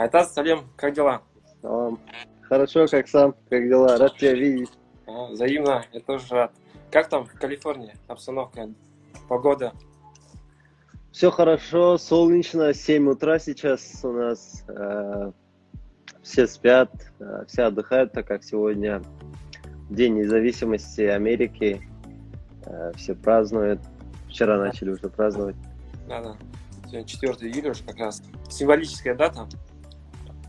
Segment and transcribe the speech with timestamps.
[0.00, 1.20] Айтас, Салем, как дела?
[2.40, 3.34] Хорошо, как сам?
[3.50, 3.98] Как дела?
[3.98, 4.70] Рад тебя видеть.
[5.06, 6.52] Взаимно, я тоже рад.
[6.90, 8.70] Как там в Калифорнии обстановка,
[9.28, 9.74] погода?
[11.12, 14.64] Все хорошо, солнечно, 7 утра сейчас у нас.
[14.68, 15.32] Э,
[16.22, 19.02] все спят, э, все отдыхают, так как сегодня
[19.90, 21.86] День независимости Америки.
[22.64, 23.80] Э, все празднуют.
[24.30, 25.56] Вчера начали уже праздновать.
[26.08, 26.36] Да, да.
[26.86, 28.22] Сегодня 4 июля уже как раз.
[28.48, 29.46] Символическая дата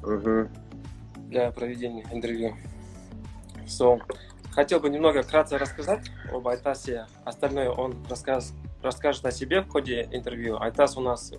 [0.04, 0.50] Угу.
[1.30, 2.56] для проведения интервью.
[3.66, 4.02] So,
[4.52, 7.08] хотел бы немного кратко рассказать об Айтасе.
[7.24, 10.60] Остальное он рассказ, расскажет о себе в ходе интервью.
[10.60, 11.32] Айтас у нас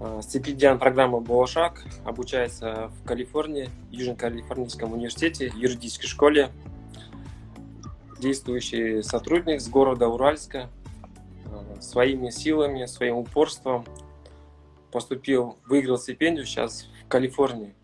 [0.00, 6.50] э, стипендиан программы «Болошак», обучается в Калифорнии, Южно-Калифорнийском университете, юридической школе,
[8.20, 10.68] действующий сотрудник с города Уральска,
[11.46, 13.84] э, своими силами, своим упорством
[14.92, 17.74] поступил, выиграл стипендию, сейчас Калифорнии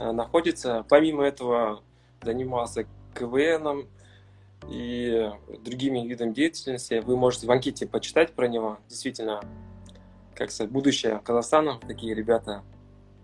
[0.00, 0.84] э, находится.
[0.86, 1.82] Помимо этого
[2.22, 2.84] занимался
[3.14, 3.88] КВНом
[4.68, 5.30] и
[5.64, 7.02] другими видами деятельности.
[7.06, 8.76] Вы можете в анкете почитать про него.
[8.90, 9.40] Действительно,
[10.34, 11.80] как сказать, будущее Казахстана.
[11.88, 12.62] Такие ребята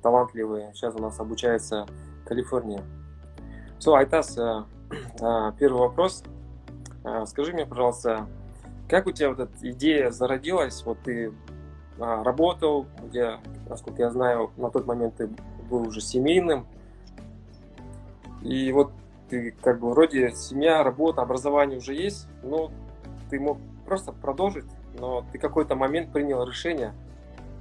[0.03, 0.73] талантливые.
[0.73, 1.87] Сейчас у нас обучается
[2.23, 2.81] в Калифорнии.
[3.81, 4.65] So, Айтас, э,
[5.21, 6.25] э, первый вопрос.
[7.05, 8.27] Э, Скажи мне, пожалуйста,
[8.89, 10.83] как у тебя вот эта идея зародилась?
[10.87, 11.54] Вот ты а,
[11.99, 15.31] работал, где, насколько я знаю, на тот момент ты
[15.71, 16.67] был уже семейным.
[18.43, 18.93] И вот
[19.29, 22.71] ты как бы вроде семья, работа, образование уже есть, но
[23.31, 24.67] ты мог просто продолжить,
[24.99, 26.95] но ты какой-то момент принял решение,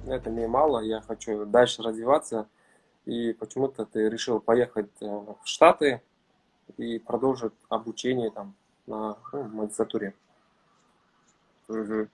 [0.06, 2.46] это мне мало, я хочу дальше развиваться,
[3.06, 6.00] и почему-то ты решил поехать э, в Штаты
[6.76, 8.54] и продолжить обучение там
[8.86, 10.14] на ну, магистратуре.
[11.68, 12.08] Мгм.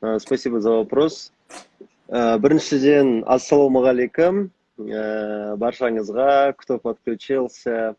[0.00, 1.32] Э, Спасибо за вопрос.
[2.08, 4.50] Э, Біріншіден, ассалаумағалейкум.
[4.78, 7.96] Э, баршаңызға, кто подключился,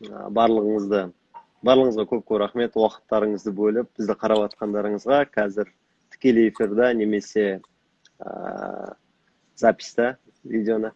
[0.00, 1.12] э, барлығыңызды.
[1.62, 2.78] Барлығыңызға көп көп рахмет.
[2.80, 5.68] Уақыттарыңызды бөліп бізді қарап жатқандарыңызға қазір
[6.10, 7.60] тікелей эфирда немесе
[8.18, 8.94] ә,
[9.54, 10.92] записта видеоны.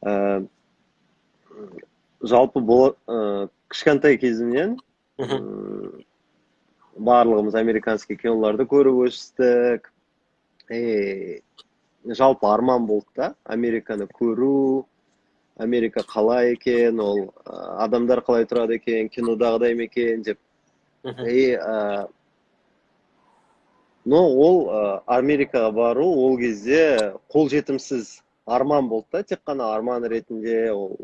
[0.00, 0.46] Ә,
[2.22, 4.78] жалпы бұл ә, кішкентай кезімнен
[7.06, 9.90] барлығымыз американский киноларды көріп өстік.
[10.70, 11.42] И
[12.04, 14.86] жалпы арман болды да американы көру
[15.56, 20.38] америка қалай екен ол ә, адамдар қалай тұрады екен кинодағыдай ма екен деп.
[21.04, 22.08] И ә,
[24.04, 30.72] но ол ә, америкаға бару ол кезде қолжетімсіз арман болды да тек қана арман ретінде
[30.72, 30.96] ол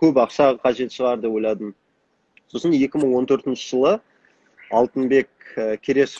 [0.00, 1.74] көп ақша қажет шығар деп ойладым.
[2.48, 3.98] Сосын 2014 жылы
[4.70, 5.76] алтынбек ә,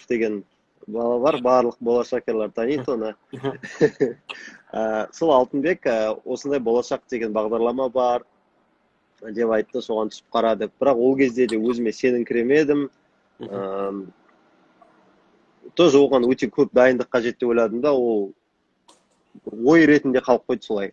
[0.09, 0.45] деген
[0.87, 3.15] бала бар барлық болашақерлар таниды оны.
[4.73, 8.25] Ә, сол алтынбек ә, осындай болашақ деген бағдарлама бар
[9.23, 12.89] деп айтты соған түсіп қара деп бірақ ол кезде де өзіме сеніңкіремедім.
[13.49, 14.07] Ам,
[15.75, 18.33] тоже оған өте көп дайындық қажет деп ойладым да ол
[19.45, 20.93] ой ретінде қалып қойды солай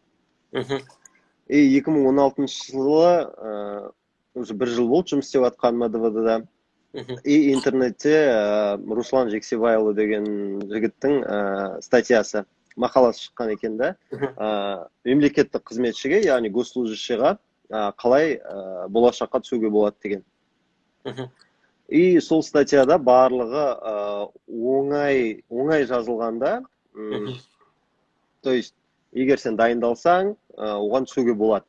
[1.48, 3.92] и 2016 жылы ә,
[4.36, 6.38] уже бір жыл болды жұмыс істеп жатқаныма двд да.
[6.94, 10.26] И интернетте ә, руслан жексебайұлы деген
[10.68, 11.38] жігіттің ә,
[11.84, 12.44] статьясы
[12.76, 13.94] мақаласы шыққан екен да.
[14.12, 17.38] Ә, мемлекеттік қызметшіге яғни госслужащийға
[17.72, 20.26] ә, қалай ә, болашаққа түсуге болады деген.
[21.88, 26.62] И сол статьяда барлығы ә, оңай оңай жазылғанда
[28.42, 28.76] то есть
[29.14, 31.66] егер сен дайындалсаң ә, оған түсуге болады.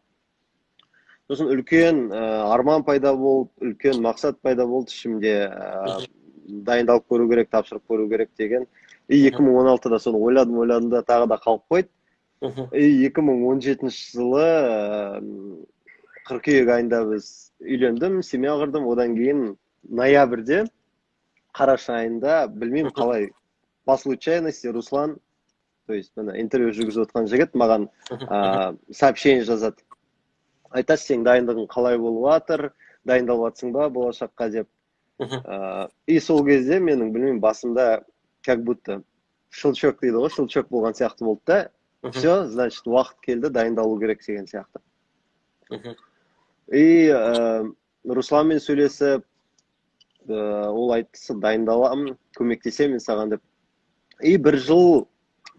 [1.33, 2.23] Сосын үлкен ә,
[2.53, 5.97] арман пайда болды үлкен мақсат пайда болды ішімде ә,
[6.69, 8.67] дайындалып көру керек тапсырып көру керек деген.
[9.09, 11.89] И 2016-да соны ойладым ойладым да тағы да қалып қойды.
[12.77, 15.23] И 2017 жылы ә,
[16.29, 17.33] қыркүйек айында біз
[17.65, 18.87] үйлендім семья құрдым.
[18.93, 19.57] Одан кейін
[19.89, 20.67] ноябрьде
[21.57, 23.31] қараша айында білмеймін қалай
[23.85, 25.17] по случайности руслан
[25.87, 29.83] то есть міне интервью жүргізіп отқан жігіт маған ә, сообщение жазады.
[30.79, 32.67] Айтас сенің дайындығың қалай болып жатыр
[33.09, 34.69] дайындалып жатсың ба болашаққа деп.
[35.21, 38.03] Ә, и сол кезде менің білмеймін басымда
[38.47, 39.03] как будто
[39.51, 42.11] щелчок дейді ғой щелчок болған сияқты болды да.
[42.11, 44.81] Все значит уақыт келді дайындалу керек деген сияқты.
[46.73, 47.73] И ә,
[48.05, 49.23] русланмен сөйлесіп
[50.27, 53.43] ә, ол айтты дайындаламын көмектесемін мен саған деп.
[54.21, 55.07] И бір жыл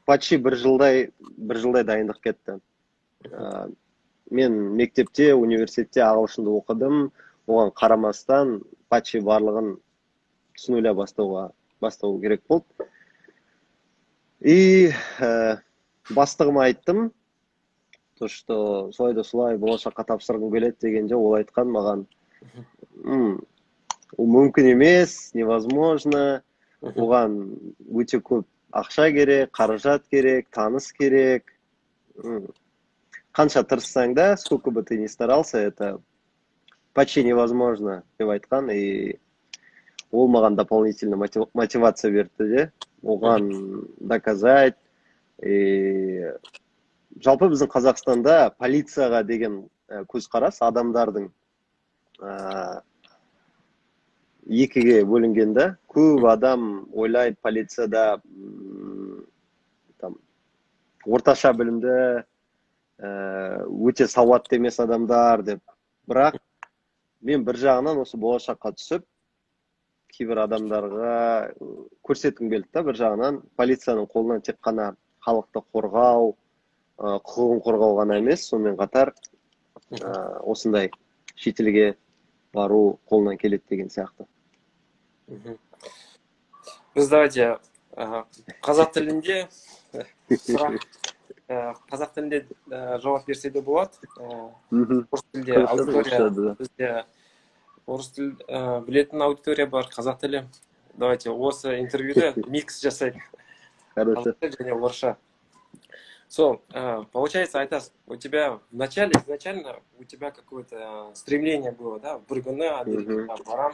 [0.06, 2.60] почти бір жылдай бір жылдай дайындық кетті.
[3.30, 3.72] Ә,
[4.34, 7.10] мен мектепте университетте ағылшынды оқыдым.
[7.48, 9.76] Оған қарамастан почти барлығын
[10.58, 11.50] түсінулей бастауға
[11.84, 12.88] бастау керек болды.
[14.40, 15.60] И ә,
[16.10, 17.12] бастығыма айттым.
[18.20, 22.06] То что солай да солай болашаққа тапсырғым келеді дегенде ол айтқан маған.
[23.04, 23.42] «М,
[24.18, 26.44] ол мүмкін емес невозможно.
[26.84, 27.38] Оған
[27.96, 28.46] өте көп
[28.76, 31.54] ақша керек қаражат керек таныс керек.
[33.34, 36.00] Қанша тырыссаң да сколько бы ты ни старался это
[36.94, 38.72] почти невозможно деп айтқан.
[38.72, 39.20] И
[40.12, 42.72] ол маған дополнительно мотив- мотивация берді де
[43.04, 44.78] оған доказать.
[45.42, 46.30] И
[47.20, 51.32] жалпы біздің қазақстанда полицияға деген ә, көзқарас адамдардың
[52.22, 52.82] ә,
[54.46, 55.78] екіге бөлінген да.
[55.90, 58.22] Көп адам ойлайды полицияда
[59.98, 60.20] там
[61.06, 62.24] орташа білімді
[63.00, 65.62] өте сауатты емес адамдар деп.
[66.08, 66.38] Бірақ
[67.22, 69.06] мен бір жағынан осы болашаққа түсіп
[70.14, 71.14] кейбір адамдарға
[71.50, 71.68] ы,
[72.06, 74.92] көрсеткім келді да бір жағынан полицияның қолынан тек қана
[75.26, 76.36] халықты қорғау ы,
[77.26, 80.12] құқығын қорғау ғана емес сонымен қатар ы,
[80.54, 80.92] осындай
[81.36, 81.96] шетелге
[82.54, 84.28] бару қолынан келеді деген сияқты.
[86.94, 87.56] Біз давайте
[87.98, 88.26] ә,
[88.62, 89.40] қазақ тілінде
[89.98, 90.06] ә,
[90.46, 91.03] сұрақ ә,
[91.53, 96.57] қазақ тілінде ә, жауап берсе де болады Ә, мхм орыс тілде Хорошо, аудитория орысша, да.
[96.59, 97.05] бізде
[97.87, 100.45] орыс тіл ә, білетін аудитория бар қазақ тілі
[100.99, 103.23] давайте осы интервьюде микс жасайық
[103.95, 105.17] хорошо қазақ тілі және орысша
[106.29, 111.99] сол ә, получается айтасың у тебя в начале изначально у тебя какое-то ә, стремление было
[112.01, 113.73] да бір күні америкаға барам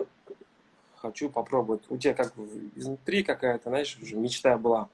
[0.96, 4.88] хочу попробовать у тебя как бы изнутри какая-то знаешь уже мечта была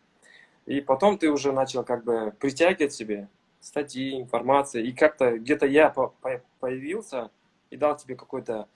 [0.66, 3.28] и потом ты уже начал как бы притягивать себе
[3.60, 7.30] статьи информации и как-то где-то я по- по- появился
[7.70, 8.68] и дал тебе какой-то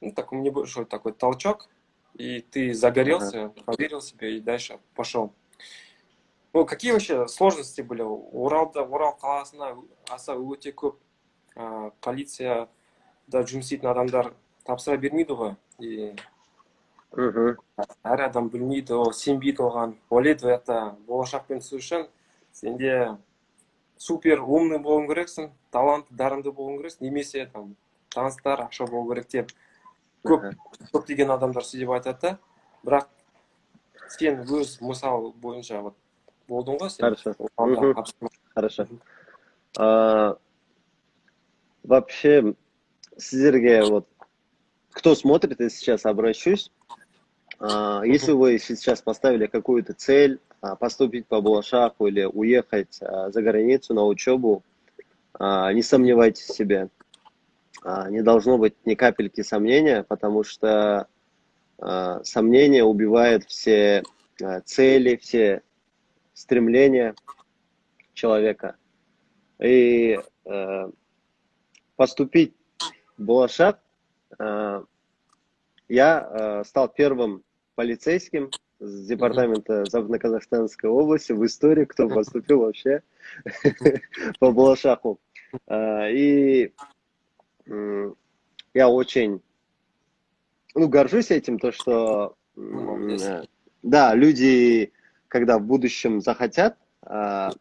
[0.00, 1.68] ну такой небольшой такой толчок
[2.14, 5.32] и ты загорелся поверил себе и дальше пошел
[6.52, 10.96] ну, какие вообще сложности были оралда орал қаласына аса өте көп
[11.56, 12.68] ә, полицияда
[13.42, 14.34] жұмыс істейтін адамдар
[14.64, 16.34] тапсыра бермейді ғой и мхм
[17.15, 22.07] әр адам білмейді ол сенбейді оған ойлайды это болашақпен түсу үшін.
[22.53, 23.17] Сенде
[23.97, 27.07] супер умный болуың керексің талантты дарынды болуың керексің.
[27.07, 27.75] Немесе там
[28.13, 29.51] таныстар ақша болу керек деп
[30.23, 30.53] көп
[30.93, 32.37] көптеген адамдар сөйтіп айтады да.
[32.85, 33.07] Бірақ
[34.09, 35.95] сен өз мысал бойынша вот
[36.47, 37.01] болдың ғой сен.
[38.55, 38.87] Хорошо.
[39.75, 40.37] Хорошо.
[41.83, 42.53] Вообще,
[43.17, 44.07] сіздерге вот,
[44.91, 46.71] кто смотрит, я сейчас обращусь.
[47.59, 53.41] А, если вы сейчас поставили какую-то цель, а, поступить по Балашаху или уехать а, за
[53.41, 54.63] границу на учебу,
[55.39, 56.89] не сомневайтесь в себе.
[58.09, 61.07] Не должно быть ни капельки сомнения, потому что
[61.77, 64.03] сомнение убивает все
[64.65, 65.61] цели, все
[66.33, 67.15] стремления
[68.13, 68.75] человека.
[69.59, 70.91] И э,
[71.95, 72.53] поступить
[73.17, 73.79] в Балашах
[74.37, 74.83] э,
[75.87, 77.43] я э, стал первым
[77.79, 83.03] полицейским с департамента Западно-Казахстанской области в истории, кто поступил вообще
[84.39, 85.17] по Балашаху.
[85.65, 86.73] Э, И
[88.73, 89.41] я очень
[90.75, 92.35] ну, горжусь этим, то, что
[93.81, 94.91] да, люди,
[95.29, 97.51] когда в будущем захотят а,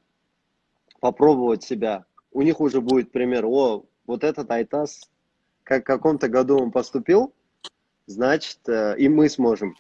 [0.99, 5.09] попробовать себя, у них уже будет пример, о, вот этот Айтас,
[5.63, 7.33] как в каком-то году он поступил,
[8.07, 9.77] значит, э, и мы сможем.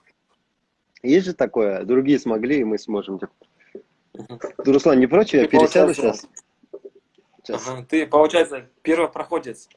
[1.02, 3.20] Есть же такое, другие смогли, и мы сможем.
[4.14, 4.38] Мгм.
[4.38, 6.26] Ты, Руслан, не против, я пересяду сейчас?
[7.42, 7.68] Сейчас.
[7.68, 9.68] Ага, Ты, получается, первопроходец.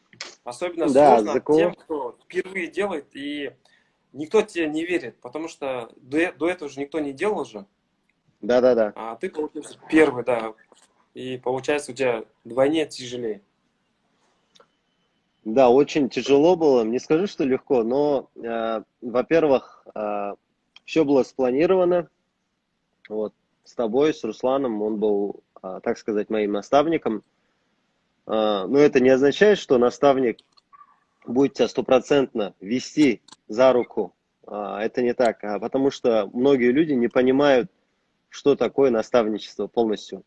[0.43, 1.57] Особенно Да, сложно закон.
[1.57, 3.51] тем, кто впервые делает, и
[4.13, 7.65] никто тебе не верит, потому что до, э- до этого же никто не делал же,
[8.41, 8.93] Да-да-да.
[8.95, 10.53] а ты, получается, первый, да.
[11.13, 13.41] И получается, у тебя вдвойне тяжелее.
[15.43, 16.83] Да, очень тяжело было.
[16.83, 19.85] Не скажу, что легко, но, э, во-первых,
[20.85, 22.09] все было спланировано.
[23.09, 23.33] Вот
[23.63, 27.23] с тобой, с Русланом, он был, э, так сказать, моим наставником.
[28.27, 30.39] Э, но это не означает, что наставник
[31.25, 34.13] будет тебя стопроцентно вести за руку.
[34.47, 37.69] Э, это не так, а потому что многие люди не понимают,
[38.29, 40.23] что такое наставничество полностью.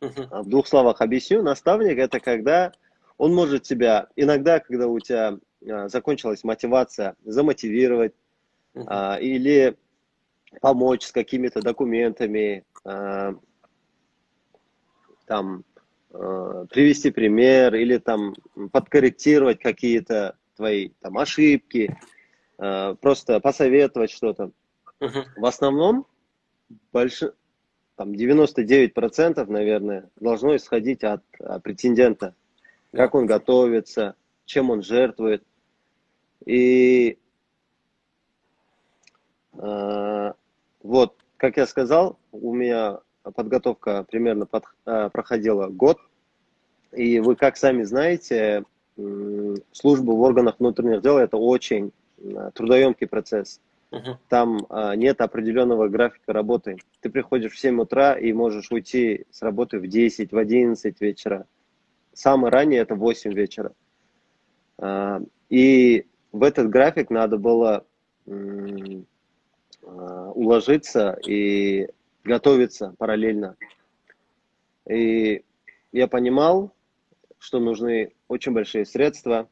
[0.00, 1.42] А В двух словах объясню.
[1.42, 2.72] Наставник это когда
[3.18, 5.38] он может тебя иногда, когда у тебя
[5.70, 8.14] а, закончилась мотивация, замотивировать
[8.74, 9.76] а, или
[10.60, 13.34] помочь с какими-то документами, а,
[15.26, 15.64] там
[16.12, 18.34] а, привести пример или там
[18.72, 21.96] подкорректировать какие-то твои там ошибки,
[22.58, 24.50] а, просто посоветовать что-то.
[25.00, 25.24] Мгм.
[25.36, 26.06] В основном
[26.92, 27.22] больш...
[27.96, 32.34] там 99%, наверное, должно исходить от, от претендента.
[32.92, 35.42] Как он готовится, чем он жертвует.
[36.44, 37.18] И
[39.54, 40.32] э,
[40.82, 45.98] вот, как я сказал, у меня подготовка примерно под, э, проходила год.
[46.92, 48.64] И вы, как сами знаете,
[49.72, 53.60] служба в органах внутренних дел это очень э, трудоемкий процесс.
[53.90, 54.16] Uh-huh.
[54.28, 56.78] Там э, нет определенного графика работы.
[57.00, 61.46] Ты приходишь в 7 утра и можешь уйти с работы в 10, в 11 вечера.
[62.12, 63.72] Самое раннее это 8 вечера.
[65.48, 67.84] И в этот график надо было
[69.82, 71.88] уложиться и
[72.24, 73.56] готовиться параллельно.
[74.88, 75.44] И
[75.92, 76.72] я понимал,
[77.38, 79.48] что нужны очень большие средства.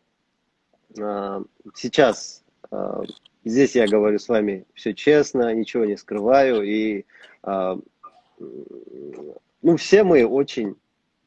[0.99, 1.42] А,
[1.75, 3.02] сейчас а,
[3.44, 6.62] здесь я говорю с вами все честно, ничего не скрываю.
[6.62, 7.04] И
[9.62, 10.76] ну, все мы очень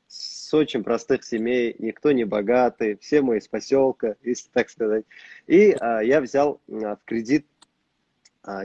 [0.08, 5.06] с очень простых семей, никто не богатый, все мы из поселка, если так сказать.
[5.48, 7.48] И я взял в кредит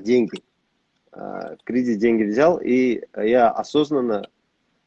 [0.01, 0.43] деньги.
[1.13, 4.29] А, в кредит деньги взял, и я осознанно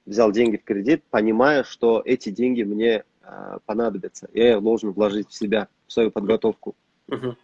[0.05, 4.29] взял деньги в кредит, понимая, что эти деньги мне а, понадобятся.
[4.33, 6.75] Я их должен вложить в себя, в свою подготовку.
[7.07, 7.35] Uh-huh.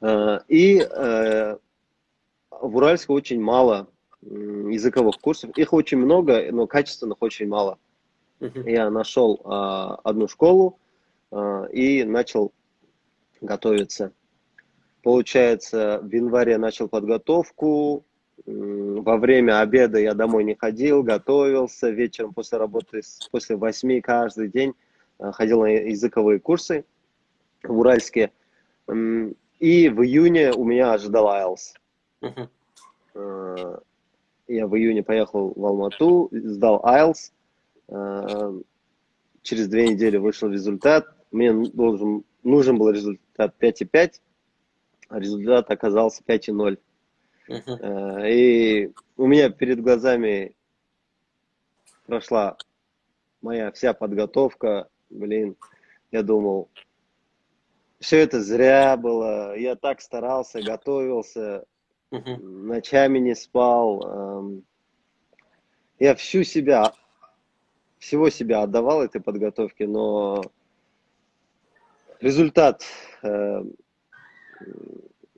[0.00, 1.58] А, и а,
[2.50, 3.88] в Уральске очень мало
[4.22, 5.50] языковых курсов.
[5.56, 7.78] Их очень много, но качественных очень мало.
[8.40, 8.70] Uh-huh.
[8.70, 10.78] Я нашел а, одну школу
[11.30, 12.52] а, и начал
[13.40, 14.12] готовиться.
[15.02, 18.04] Получается, в январе начал подготовку.
[18.46, 21.90] Во время обеда я домой не ходил, готовился.
[21.90, 24.74] Вечером после работы, после восьми каждый день
[25.18, 26.84] э, ходил на языковые курсы
[27.62, 28.30] в Уральске.
[28.88, 32.48] И в июне у меня ожидал IELTS.
[33.14, 33.82] Uh-huh.
[34.48, 37.32] Я в июне поехал в Алмату, сдал IELTS.
[37.88, 38.60] Э,
[39.42, 41.06] через две недели вышел результат.
[41.30, 44.14] Мне должен, нужен был результат 5,5
[45.12, 46.78] результат оказался 5,0.
[47.48, 48.30] Uh-huh.
[48.30, 50.54] И у меня перед глазами
[52.06, 52.56] прошла
[53.40, 54.88] моя вся подготовка.
[55.10, 55.56] Блин,
[56.10, 56.70] я думал,
[57.98, 59.56] все это зря было.
[59.56, 61.64] Я так старался, готовился,
[62.10, 62.36] uh-huh.
[62.38, 64.62] ночами не спал.
[65.98, 66.92] Я всю себя,
[67.98, 70.42] всего себя отдавал этой подготовке, но
[72.20, 72.82] результат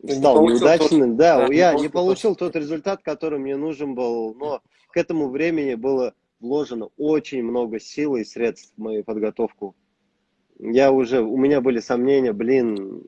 [0.09, 1.11] стал неудачным.
[1.11, 4.97] Тот, да, да, я не, не получил тот результат, который мне нужен был, но к
[4.97, 9.75] этому времени было вложено очень много сил и средств в мою подготовку.
[10.59, 13.03] Я уже, у меня были сомнения, блин,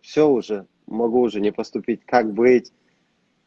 [0.00, 2.72] все уже, могу уже не поступить, как быть.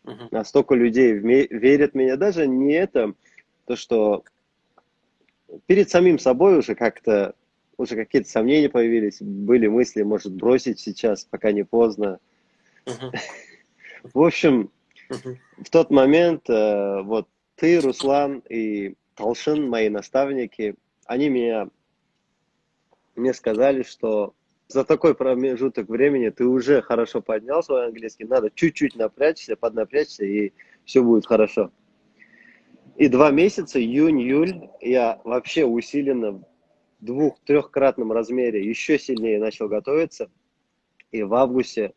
[0.03, 0.27] Uh-huh.
[0.31, 2.17] Настолько людей верят в меня.
[2.17, 3.13] Даже не это,
[3.65, 4.23] то, что
[5.65, 7.35] перед самим собой уже как-то,
[7.81, 12.19] уже какие-то сомнения появились, были мысли, может, бросить сейчас, пока не поздно.
[14.03, 14.71] В общем,
[15.09, 21.69] в тот момент э, вот ты, Руслан и Талшин, мои наставники, они меня,
[23.15, 24.33] мне сказали, что
[24.67, 30.53] за такой промежуток времени ты уже хорошо поднял свой английский, надо чуть-чуть напрячься, поднапрячься, и
[30.85, 31.71] все будет хорошо.
[32.95, 36.41] И два месяца, июнь-июль, я вообще усиленно
[37.01, 40.29] двух-трехкратном размере еще сильнее начал готовиться.
[41.11, 41.93] И в августе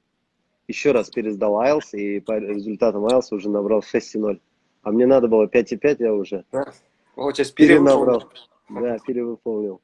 [0.67, 4.41] еще раз пересдал IELTS, и по результатам IELTS уже набрал 6,0.
[4.83, 6.73] А мне надо было 5,5, я уже да.
[7.17, 8.31] сейчас перенабрал.
[8.69, 9.81] Да, перевыполнил.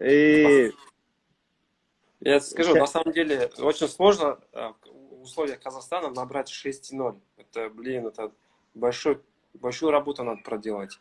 [0.00, 0.70] И...
[2.20, 2.80] Я скажу, сейчас...
[2.80, 4.68] на самом деле, очень сложно э,
[5.10, 7.18] в условиях Казахстана набрать 6,0.
[7.36, 8.32] Это, блин, это
[8.74, 9.20] большой,
[9.54, 10.98] большую работу надо проделать.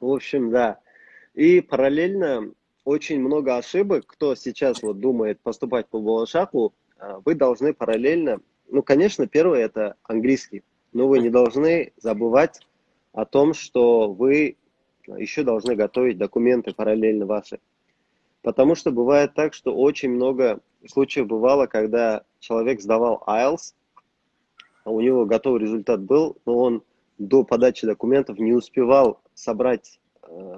[0.00, 0.80] В общем, да.
[1.36, 2.50] И параллельно
[2.84, 4.06] очень много ошибок.
[4.06, 8.40] Кто сейчас вот думает поступать по Балашаху, а, вы должны параллельно,
[8.70, 10.64] ну, конечно, первое это английский,
[10.94, 12.66] но вы не должны забывать
[13.12, 14.56] о том, что вы
[15.06, 17.60] еще должны готовить документы параллельно ваши.
[18.40, 23.74] Потому что бывает так, что очень много случаев бывало, когда человек сдавал IELTS,
[24.84, 26.82] а у него готовый результат был, но он
[27.18, 30.00] до подачи документов не успевал собрать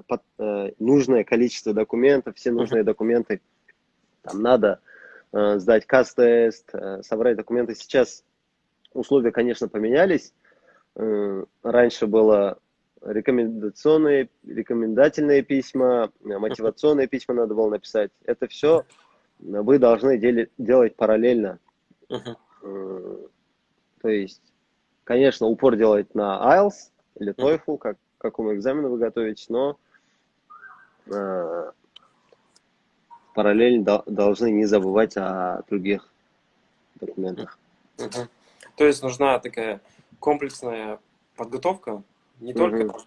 [0.07, 3.41] под, э, нужное количество документов, все нужные документы.
[4.21, 4.79] Там надо
[5.31, 7.75] э, сдать каст-тест, э, собрать документы.
[7.75, 8.23] Сейчас
[8.93, 10.33] условия, конечно, поменялись.
[10.95, 12.59] Э, раньше было
[13.01, 18.11] рекомендационные, рекомендательные письма, мотивационные письма надо было написать.
[18.25, 18.85] Это все
[19.39, 21.59] вы должны дели, делать параллельно.
[22.09, 23.29] Uh-huh.
[24.01, 24.41] То есть
[25.09, 29.77] конечно, упор делать на IELTS или TOEFL, как, к какому экзамену вы готовитесь, но
[31.07, 31.71] э,
[33.33, 36.07] параллельно до, должны не забывать о других
[36.95, 37.57] документах.
[37.97, 38.27] Угу.
[38.75, 39.79] То есть нужна такая
[40.19, 40.99] комплексная
[41.37, 42.03] подготовка,
[42.41, 42.59] не угу.
[42.59, 42.99] только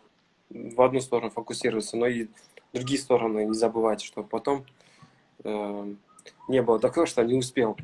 [0.48, 2.28] в одну сторону фокусироваться, но и
[2.72, 4.64] другие стороны не забывать, чтобы потом
[5.44, 5.94] э,
[6.48, 7.76] не было такого, что не успел.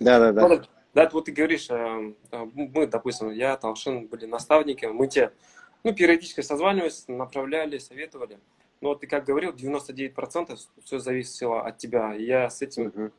[0.00, 0.48] Да, да, да.
[0.48, 5.32] Вот, да, вот ты говоришь, э, э, мы, допустим, я, Талшин были наставники, мы те,
[5.84, 8.38] ну, периодически созванивались, направляли, советовали.
[8.80, 12.14] Но вот ты как говорил, 99% все зависело от тебя.
[12.14, 13.12] И я с этим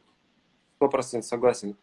[0.79, 1.75] 100% согласен.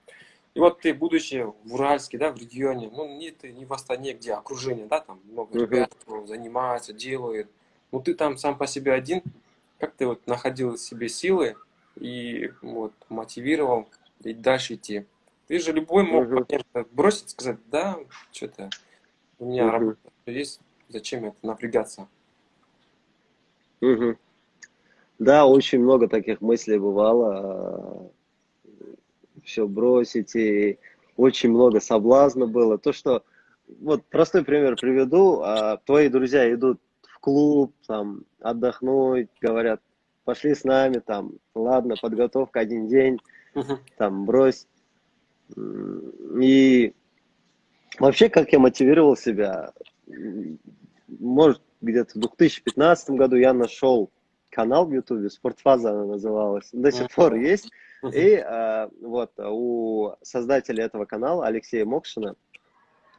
[0.55, 4.15] И вот ты, будучи в Уральске, да, в регионе, ну, не ты не в Астане,
[4.15, 5.63] где окружение, да, там много uh-huh.
[5.63, 5.93] ребят
[6.27, 7.49] занимаются, делают.
[7.93, 9.23] Ну, ты там сам по себе один,
[9.79, 11.57] как ты вот находил себе силы
[11.97, 13.89] и вот мотивировал
[14.25, 15.07] и дальше идти.
[15.47, 16.89] Ты же любой мог uh-huh.
[16.91, 17.99] бросить, сказать, да,
[18.33, 18.71] что-то
[19.39, 19.71] у меня uh-huh.
[19.71, 20.61] работа есть,
[20.91, 22.09] зачем это напрягаться?
[23.81, 24.17] Угу.
[25.19, 28.11] Да, очень много таких мыслей бывало
[29.45, 30.79] все бросить, и
[31.17, 32.79] очень много соблазна было.
[32.79, 33.25] То, что,
[33.81, 39.81] вот простой пример приведу, а, твои друзья идут в клуб, там, отдохнуть, говорят,
[40.25, 43.19] пошли с нами, там, ладно, подготовка один день,
[43.55, 43.79] uh-huh.
[43.97, 44.67] там, брось.
[46.41, 46.95] И
[47.99, 49.73] вообще, как я мотивировал себя,
[51.19, 54.11] может, где-то в 2015 году я нашел
[54.51, 57.71] канал в Ютубе, Спортфаза она называлась, до сих пор есть,
[58.13, 62.35] и э, вот у создателя этого канала, Алексея Мокшина,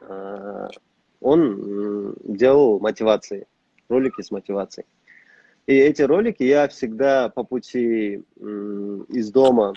[0.02, 0.68] э,
[1.20, 3.48] он делал мотивации,
[3.88, 4.88] ролики с мотивацией.
[5.68, 9.74] И эти ролики я всегда по пути из дома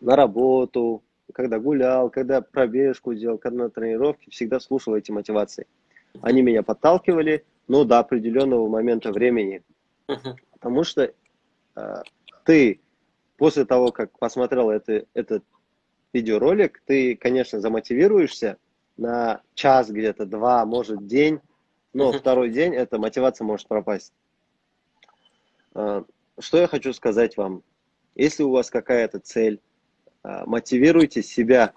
[0.00, 5.66] на работу, когда гулял, когда пробежку делал, когда на тренировке, всегда слушал эти мотивации.
[6.20, 9.62] Они меня подталкивали, но до определенного момента времени.
[10.52, 11.12] Потому что
[11.76, 12.02] э,
[12.44, 12.80] ты
[13.36, 15.44] после того, как посмотрел это, этот
[16.12, 18.58] видеоролик, ты, конечно, замотивируешься
[18.96, 21.40] на час где-то, два, может, день,
[21.92, 22.18] но uh-huh.
[22.18, 24.12] второй день эта мотивация может пропасть.
[25.74, 26.04] А,
[26.38, 27.62] что я хочу сказать вам?
[28.14, 29.60] Если у вас какая-то цель,
[30.22, 31.72] а, мотивируйте себя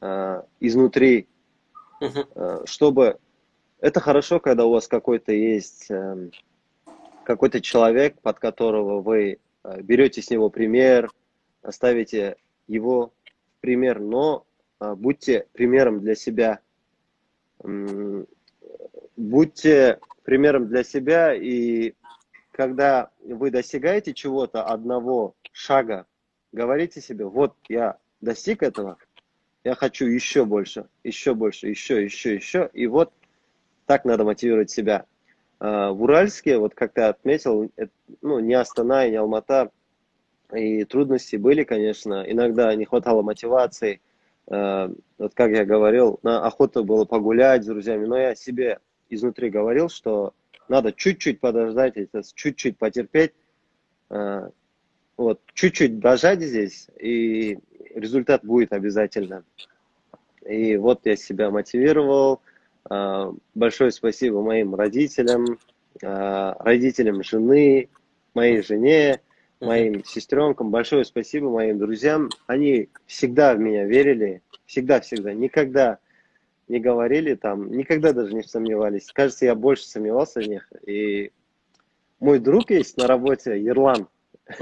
[0.00, 1.28] а, изнутри,
[2.04, 2.66] uh-huh.
[2.66, 3.18] чтобы...
[3.80, 6.30] Это хорошо, когда у вас какой-то есть эм,
[7.24, 11.10] какой-то человек, под которого вы Э, берете с него пример,
[11.68, 12.36] ставите
[12.68, 13.12] его
[13.60, 14.46] пример, но
[14.80, 16.60] э, будьте примером для себя.
[19.16, 21.94] Будьте примером для себя, и
[22.50, 26.04] когда вы достигаете чего-то, одного шага,
[26.52, 28.98] говорите себе, вот я достиг этого,
[29.64, 33.12] я хочу еще больше, еще больше, еще, еще, еще, и вот
[33.86, 35.06] так надо мотивировать себя.
[35.58, 37.70] А, в Уральске, вот как ты отметил,
[38.20, 39.70] ну, не Астана и не Алмата,
[40.54, 44.00] и трудности были, конечно, иногда не хватало мотивации,
[44.48, 49.48] а, вот как я говорил, на охоту было погулять с друзьями, но я себе изнутри
[49.48, 50.34] говорил, что
[50.68, 51.94] надо чуть-чуть подождать,
[52.34, 53.32] чуть-чуть потерпеть,
[54.10, 54.50] а,
[55.16, 57.58] вот, чуть-чуть дожать здесь, и
[57.94, 59.44] результат будет обязательно.
[60.46, 62.40] И вот я себя мотивировал,
[62.88, 65.58] а, большое спасибо моим родителям,
[66.02, 67.88] а, родителям жены,
[68.34, 69.20] моей жене,
[69.60, 70.70] моим сестренкам.
[70.70, 72.28] Большое спасибо моим друзьям.
[72.46, 75.98] Они всегда в меня верили, всегда-всегда, никогда
[76.68, 79.10] не говорили там, никогда даже не сомневались.
[79.12, 80.70] Кажется, я больше сомневался в них.
[80.86, 81.32] И
[82.20, 84.08] мой друг есть на работе, Ерлан.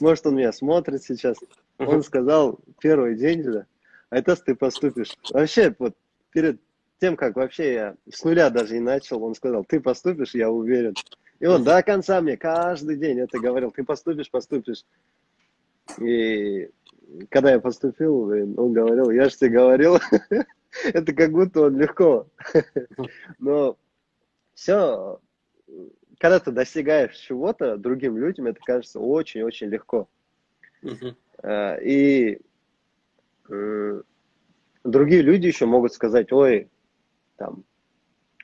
[0.00, 1.38] Может, он меня смотрит сейчас.
[1.78, 3.66] Он сказал первый день же,
[4.10, 5.16] а это ты поступишь.
[5.32, 5.94] Вообще, вот
[6.30, 6.60] перед
[7.00, 10.94] тем, как вообще я с нуля даже и начал, он сказал, ты поступишь, я уверен.
[11.38, 14.84] И он до конца мне каждый день это говорил, ты поступишь, поступишь.
[15.98, 16.70] И
[17.30, 19.98] когда я поступил, он говорил, я же тебе говорил,
[20.84, 22.26] это как будто он легко.
[23.38, 23.76] Но
[24.54, 25.18] все,
[26.20, 30.06] когда ты достигаешь чего-то другим людям, это кажется очень-очень легко.
[31.42, 32.38] А, и
[34.84, 36.68] другие люди еще могут сказать, ой,
[37.36, 37.64] там,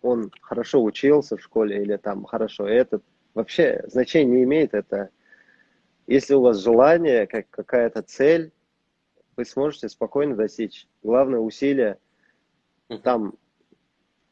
[0.00, 3.04] он хорошо учился в школе или там хорошо этот.
[3.34, 5.10] Вообще значения не имеет это.
[6.06, 8.52] Если у вас желание, как какая-то цель,
[9.36, 10.88] вы сможете спокойно достичь.
[11.02, 11.98] Главное усилие
[13.02, 13.34] там,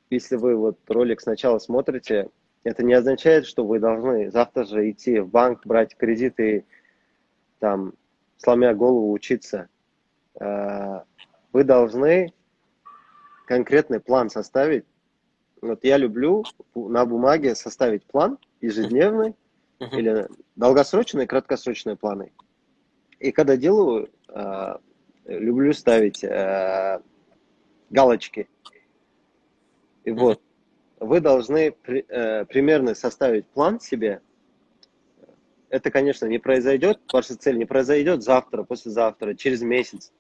[0.09, 2.31] если вы вот ролик сначала смотрите,
[2.65, 6.65] это не означает, что вы должны завтра же идти в банк, брать кредиты и
[7.59, 7.93] там,
[8.39, 9.69] сломя голову, учиться.
[10.41, 11.05] А,
[11.53, 12.33] вы должны
[13.47, 14.87] конкретный план составить.
[15.61, 19.35] Вот я люблю на бумаге составить план ежедневный
[19.79, 19.99] uh-huh.
[19.99, 22.33] или долгосрочные, краткосрочные планы.
[23.19, 24.77] И когда делаю, э,
[25.27, 27.01] люблю ставить э,
[27.91, 28.49] галочки.
[30.05, 30.41] И вот
[31.01, 34.21] вы должны при, э, примерно составить план себе.
[35.69, 40.13] Это, конечно, не произойдет, ваша цель не произойдет завтра, послезавтра, через месяц.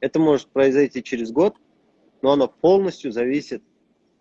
[0.00, 1.56] Это может произойти через год,
[2.20, 3.62] но оно полностью зависит,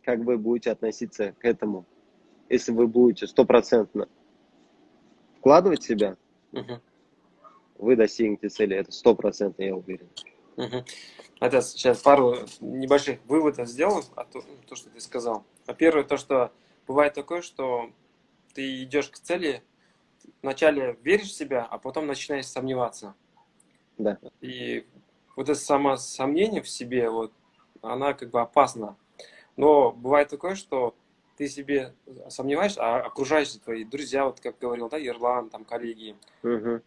[0.04, 1.86] как вы будете относиться к этому.
[2.50, 4.08] Если вы будете стопроцентно
[5.40, 6.18] вкладывать себя,
[6.52, 6.80] угу.
[7.78, 8.76] вы достигнете цели.
[8.76, 10.08] Это стопроцентно, я уверен.
[10.58, 10.86] Угу.
[11.40, 15.44] Это сейчас пару небольших выводов сделал, а то, то, что ты сказал.
[15.78, 16.52] Первое, то, что
[16.88, 17.92] бывает такое, что
[18.54, 19.64] ты идешь к цели,
[20.42, 23.16] вначале веришь в себя, а потом начинаешь сомневаться.
[23.98, 24.18] Да.
[24.42, 24.86] И
[25.36, 27.32] вот это само сомнение в себе, вот,
[27.82, 28.96] она как бы опасна.
[29.56, 30.96] Но бывает такое, что
[31.38, 31.94] ты себе
[32.30, 36.82] сомневаешься, а окружающие твои друзья, вот как говорил, да, Ирлан, там, коллеги, угу.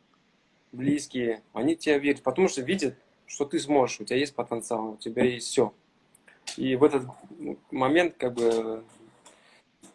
[0.72, 4.96] близкие, они тебя верят, потому что видят, что ты сможешь, у тебя есть потенциал, у
[4.96, 5.72] тебя есть все.
[6.56, 7.04] И в этот
[7.70, 8.84] момент как бы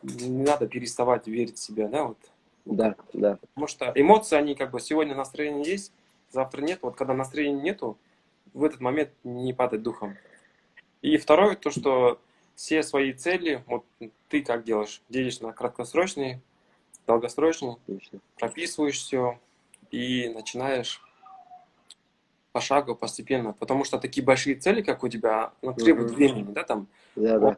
[0.04, 2.18] не надо переставать верить в себя, да, вот.
[2.66, 3.38] Да, да.
[3.38, 5.92] Потому что эмоции, они как бы сегодня настроение есть,
[6.32, 6.80] завтра нет.
[6.82, 7.98] Вот когда настроения нету,
[8.54, 10.16] в этот момент не падать духом.
[11.02, 12.20] И второе, то, что
[12.56, 13.86] все свои цели, вот
[14.28, 15.02] ты как делаешь?
[15.10, 16.42] Делишь на краткосрочные,
[17.08, 18.20] долгосрочные, Отлично.
[18.38, 19.40] прописываешь все
[19.92, 21.02] и начинаешь
[22.53, 23.53] пошагово, постепенно.
[23.53, 26.89] Потому что такие большие цели, как у тебя, ну, требуют времени, да, там.
[27.17, 27.57] Да, да.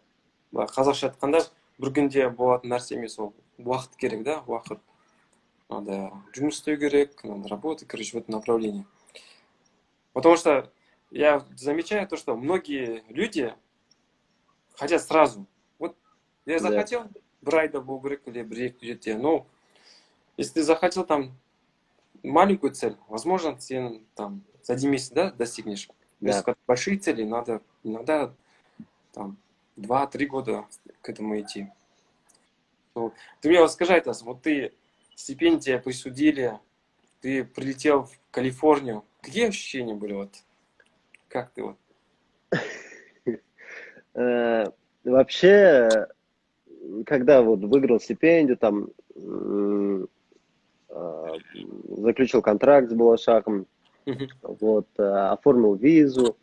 [0.52, 1.42] қазақша айтқанда
[1.78, 4.80] бір күнде болатын нәрсе емес ол уақыт керек да уақыт
[5.68, 8.86] надо жұмыс істеу керек надо работать короче в этом направлении
[10.12, 10.70] потому что
[11.10, 13.54] я замечаю то что многие люди
[14.74, 15.46] хотят сразу
[15.78, 15.96] вот
[16.46, 17.04] я захотел
[17.42, 19.46] бір айда болу керек или бір екі жеті ну
[20.36, 21.36] если ты захотел там
[22.22, 25.87] маленькую цель возможно ты там за один месяц да, достигнешь.
[26.19, 26.29] Да.
[26.29, 28.33] Если большие цели, надо иногда
[29.13, 29.37] там
[29.75, 30.65] два-три года
[31.01, 31.67] к этому идти.
[32.93, 33.13] Вот.
[33.41, 34.73] Ты мне вот скажи, Тас, вот ты
[35.15, 36.59] стипендия присудили,
[37.21, 39.03] ты прилетел в Калифорнию.
[39.21, 40.35] Какие ощущения были вот?
[41.27, 41.77] Как ты вот?
[44.13, 44.65] Э,
[45.05, 45.87] вообще,
[47.05, 50.05] когда вот выиграл стипендию, там э,
[51.87, 53.67] заключил контракт с Балашаком,
[54.41, 56.37] вот, э, оформил визу.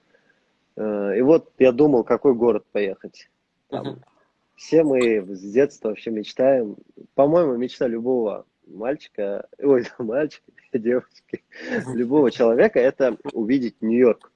[0.77, 3.29] Э, и вот я думал, какой город поехать.
[3.69, 4.01] Там,
[4.57, 6.77] все мы с детства вообще мечтаем,
[7.15, 11.45] по-моему, мечта любого мальчика, ой, мальчика, девочки,
[11.95, 14.33] любого человека это увидеть Нью-Йорк.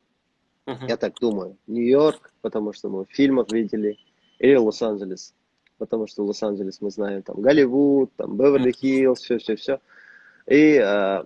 [0.67, 1.57] Я так думаю.
[1.67, 3.99] Нью-Йорк, потому что мы в фильмах видели,
[4.39, 5.35] или Лос-Анджелес,
[5.79, 9.81] потому что Лос-Анджелес мы знаем, там Голливуд, там Беверли-Хиллз, все-все-все.
[10.47, 11.25] И э,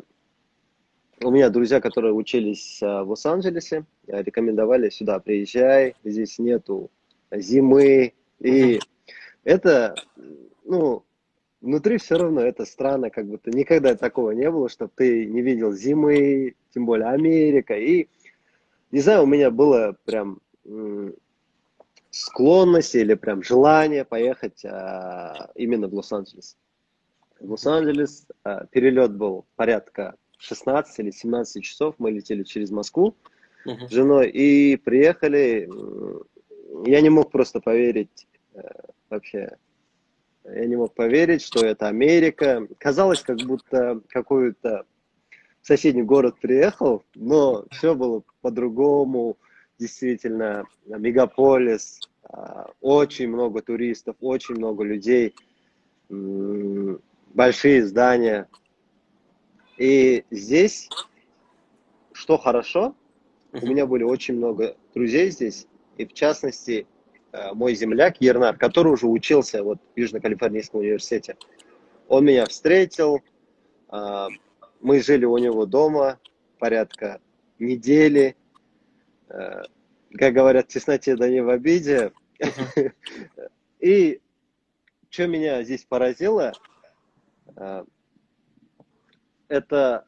[1.22, 6.90] у меня друзья, которые учились а, в Лос-Анджелесе, рекомендовали сюда приезжай, здесь нету
[7.30, 8.12] зимы.
[8.40, 8.80] И
[9.44, 9.94] это,
[10.64, 11.04] ну,
[11.60, 15.72] внутри все равно это странно, как будто никогда такого не было, чтобы ты не видел
[15.72, 17.74] зимы, тем более Америка.
[17.74, 18.08] И,
[18.90, 20.40] не знаю, у меня было прям
[22.10, 26.56] склонность или прям желание поехать а, именно в Лос-Анджелес.
[27.40, 33.16] В Лос-Анджелес а, перелет был порядка 16 или 17 часов мы летели через Москву
[33.66, 33.88] uh-huh.
[33.88, 35.68] с женой и приехали.
[36.86, 38.60] Я не мог просто поверить э,
[39.10, 39.56] вообще.
[40.44, 42.68] Я не мог поверить, что это Америка.
[42.78, 44.86] Казалось, как будто какой-то
[45.62, 49.36] соседний город приехал, но все было по-другому.
[49.78, 55.34] Действительно, мегаполис, а, очень много туристов, очень много людей,
[56.08, 58.48] большие здания,
[59.78, 60.88] и здесь,
[62.12, 62.94] что хорошо,
[63.52, 66.86] у меня были очень много друзей здесь, и в частности,
[67.32, 71.36] э, мой земляк Ернар, который уже учился вот в Южно-Калифорнийском университете.
[72.08, 73.22] Он меня встретил,
[73.92, 74.28] э,
[74.80, 76.18] мы жили у него дома
[76.58, 77.20] порядка
[77.58, 78.36] недели.
[79.28, 79.62] Э,
[80.16, 82.12] как говорят, в тесноте да не в обиде.
[83.80, 84.20] И
[85.10, 86.52] что меня здесь поразило,
[89.48, 90.04] это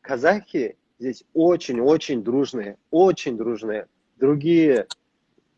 [0.00, 3.86] казахи здесь очень-очень дружные, очень дружные.
[4.16, 4.86] Другие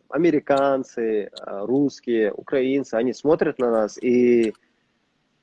[0.08, 4.54] американцы, а, русские, украинцы, они смотрят на нас и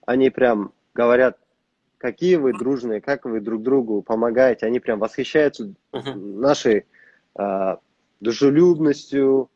[0.05, 1.37] они прям говорят,
[1.97, 4.65] какие вы дружные, как вы друг другу помогаете.
[4.65, 6.15] Они прям восхищаются uh-huh.
[6.15, 6.85] нашей
[7.37, 7.77] э,
[8.19, 9.49] дружелюбностью,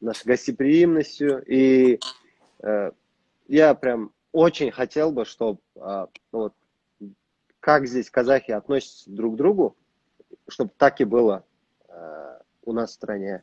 [0.00, 1.42] нашей гостеприимностью.
[1.46, 1.98] И
[2.62, 2.92] э,
[3.48, 6.54] я прям очень хотел бы, чтобы э, вот,
[7.68, 9.76] как здесь казахи относятся друг к другу,
[10.48, 11.44] чтобы так и было
[11.86, 13.42] э, у нас в стране.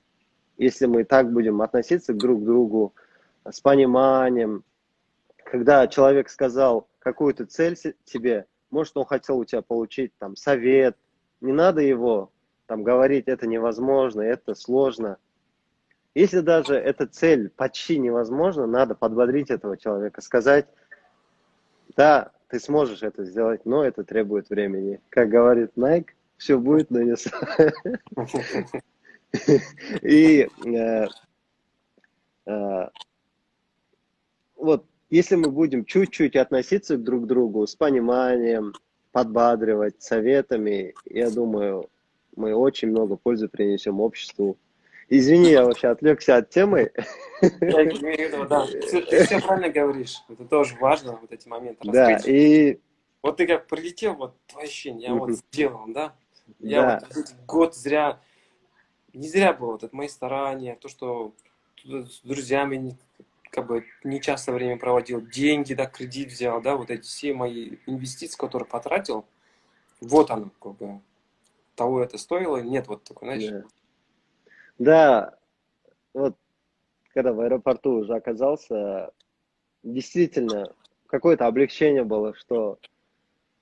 [0.58, 2.96] Если мы так будем относиться друг к другу
[3.48, 4.64] с пониманием,
[5.44, 10.98] когда человек сказал какую-то цель тебе, может, он хотел у тебя получить там совет,
[11.40, 12.32] не надо его
[12.66, 15.18] там говорить, это невозможно, это сложно.
[16.16, 20.66] Если даже эта цель почти невозможна, надо подбодрить этого человека, сказать,
[21.96, 25.00] да, ты сможешь это сделать, но это требует времени.
[25.10, 27.16] Как говорит Nike, все будет, но не
[30.02, 31.08] И э,
[32.46, 32.90] э,
[34.56, 38.74] вот если мы будем чуть-чуть относиться друг к другу с пониманием,
[39.12, 41.90] подбадривать советами, я думаю,
[42.36, 44.58] мы очень много пользы принесем обществу.
[45.08, 46.92] Извини, я вообще отвлекся от темы.
[47.42, 48.66] Я имею в виду, да.
[48.66, 50.22] Ты все правильно говоришь.
[50.30, 52.80] Это тоже важно, вот эти моменты Да, и...
[53.22, 56.14] Вот ты как прилетел, вот твое ощущение, я вот сделал, да?
[56.60, 58.20] Я вот год зря,
[59.14, 61.34] не зря было вот это мои старания, то, что
[61.84, 62.98] с друзьями
[63.50, 67.78] как бы не часто время проводил, деньги, да, кредит взял, да, вот эти все мои
[67.86, 69.26] инвестиции, которые потратил,
[70.02, 71.00] вот оно, как бы,
[71.76, 73.64] того это стоило, нет вот такой, знаешь.
[74.78, 75.32] Да.
[75.32, 75.38] да,
[76.14, 76.36] вот,
[77.16, 79.12] когда в аэропорту уже оказался,
[79.82, 80.72] действительно,
[81.08, 82.78] какое-то облегчение было, что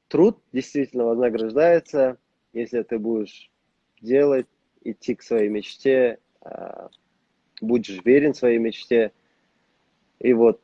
[0.09, 2.17] труд действительно вознаграждается,
[2.51, 3.49] если ты будешь
[4.01, 4.47] делать,
[4.83, 6.89] идти к своей мечте, а,
[7.61, 9.13] будешь верен своей мечте–
[10.23, 10.61] и вот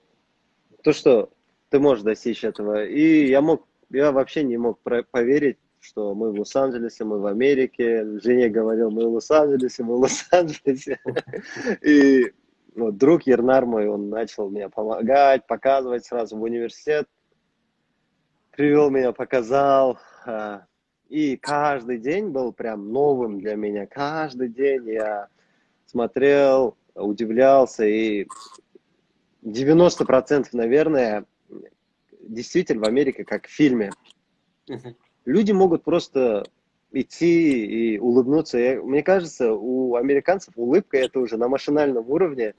[0.84, 1.32] то, что
[1.69, 2.86] ты можешь достичь этого.
[2.86, 4.80] И я мог, я вообще не мог
[5.12, 8.19] поверить, что мы в Лос-Анджелесе, мы в Америке.
[8.21, 10.99] Жене говорил, мы в Лос-Анджелесе, мы в Лос-Анджелесе.
[11.84, 12.32] И
[12.80, 17.08] вот, друг Ернар мой, он начал мне помогать, показывать сразу в университет.
[18.52, 20.00] Привел меня, показал.
[20.26, 20.65] А,
[21.10, 23.86] и каждый день был прям новым для меня.
[23.86, 25.28] Каждый день я
[25.86, 28.28] смотрел, удивлялся и
[29.44, 31.26] 90%, наверное,
[32.22, 33.92] действительно в Америке как в фильме.
[35.26, 36.46] Люди могут просто
[36.91, 38.58] идти и улыбнуться.
[38.58, 42.54] Я, мне кажется, у американцев улыбка это уже на машинальном уровне.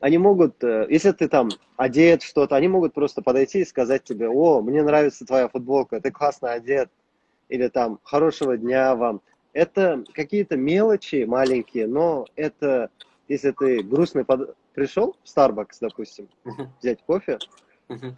[0.00, 4.28] Они могут, э, если ты там одет что-то, они могут просто подойти и сказать тебе,
[4.28, 6.90] о, мне нравится твоя футболка, ты классно одет,
[7.48, 9.22] или там, хорошего дня вам.
[9.52, 12.90] Это какие-то мелочи маленькие, но это,
[13.26, 16.28] если ты грустный под пришел в Starbucks, допустим,
[16.80, 17.38] взять кофе,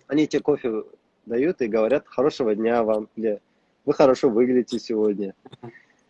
[0.09, 0.83] они тебе кофе
[1.25, 3.41] дают и говорят хорошего дня вам, или
[3.89, 5.35] вы хорошо выглядите сегодня.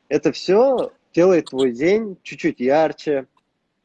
[0.08, 3.28] Это все делает твой день чуть-чуть ярче.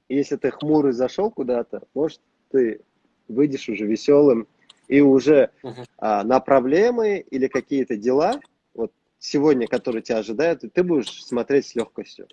[0.09, 2.81] Если ты хмурый зашел куда-то, может, ты
[3.27, 4.47] выйдешь уже веселым
[4.87, 5.85] и уже uh-huh.
[5.99, 8.39] а, на проблемы или какие-то дела,
[8.73, 12.27] вот сегодня, которые тебя ожидают, ты будешь смотреть с легкостью.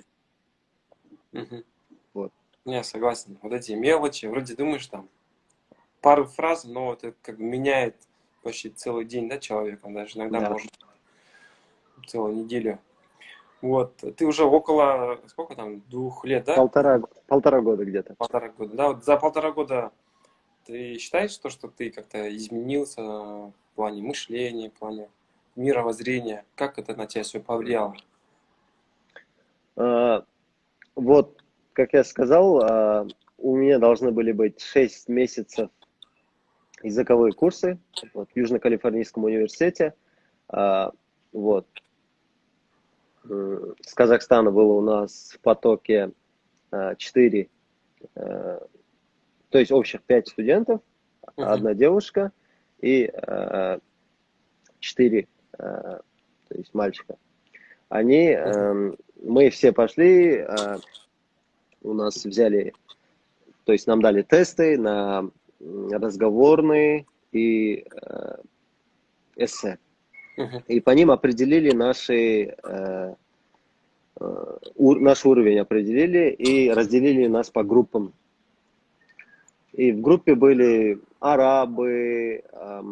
[1.34, 1.62] Uh-huh.
[2.64, 3.36] Не, согласен.
[3.42, 5.10] Вот эти мелочи, вроде думаешь там
[6.00, 7.96] пару фраз, но это как бы меняет
[8.42, 10.50] почти целый день, да, человека, даже иногда да.
[10.50, 10.70] может
[12.06, 12.78] целую неделю.
[13.62, 16.56] Вот, ты уже около, сколько там, двух лет, да?
[16.56, 18.14] Полтора, полтора года где-то.
[18.14, 19.92] Полтора года, да, вот за полтора года
[20.64, 25.10] ты считаешь то, что ты как-то изменился в плане мышления, в плане
[25.56, 26.44] мировоззрения?
[26.54, 27.94] Как это на тебя все повлияло?
[29.76, 30.24] А,
[30.94, 33.06] вот как я сказал, а,
[33.38, 35.70] у меня должны были быть 6 месяцев
[36.82, 37.78] языковые курсы
[38.14, 39.94] вот, в Южно-Калифорнийском университете.
[40.48, 40.92] А,
[41.32, 41.66] вот.
[43.30, 46.10] С Казахстана было у нас в потоке
[46.70, 47.48] 4,
[48.14, 48.66] а,
[49.50, 50.80] то есть общих 5 студентов,
[51.36, 52.32] одна девушка
[52.80, 53.10] и
[54.80, 56.02] 4, то
[56.54, 57.16] есть мальчика.
[57.88, 58.36] Они,
[59.22, 60.46] мы все пошли,
[61.82, 62.72] у нас взяли,
[63.64, 68.36] то есть нам дали тесты на разговорные и э,
[69.36, 69.78] эссе.
[70.68, 73.14] И по ним определили наши, э,
[74.20, 78.12] э, у, наш уровень определили и разделили нас по группам.
[79.72, 82.82] И в группе были арабы, а,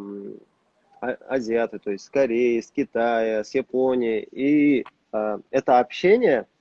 [1.28, 4.20] азиаты, то есть с Кореи, с Китая, с Японии.
[4.30, 6.46] И э, это общение–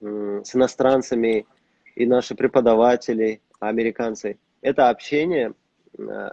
[0.00, 1.46] с иностранцами
[1.94, 4.38] и наши преподаватели, американцы.
[4.60, 5.54] Это общение
[5.98, 6.28] э,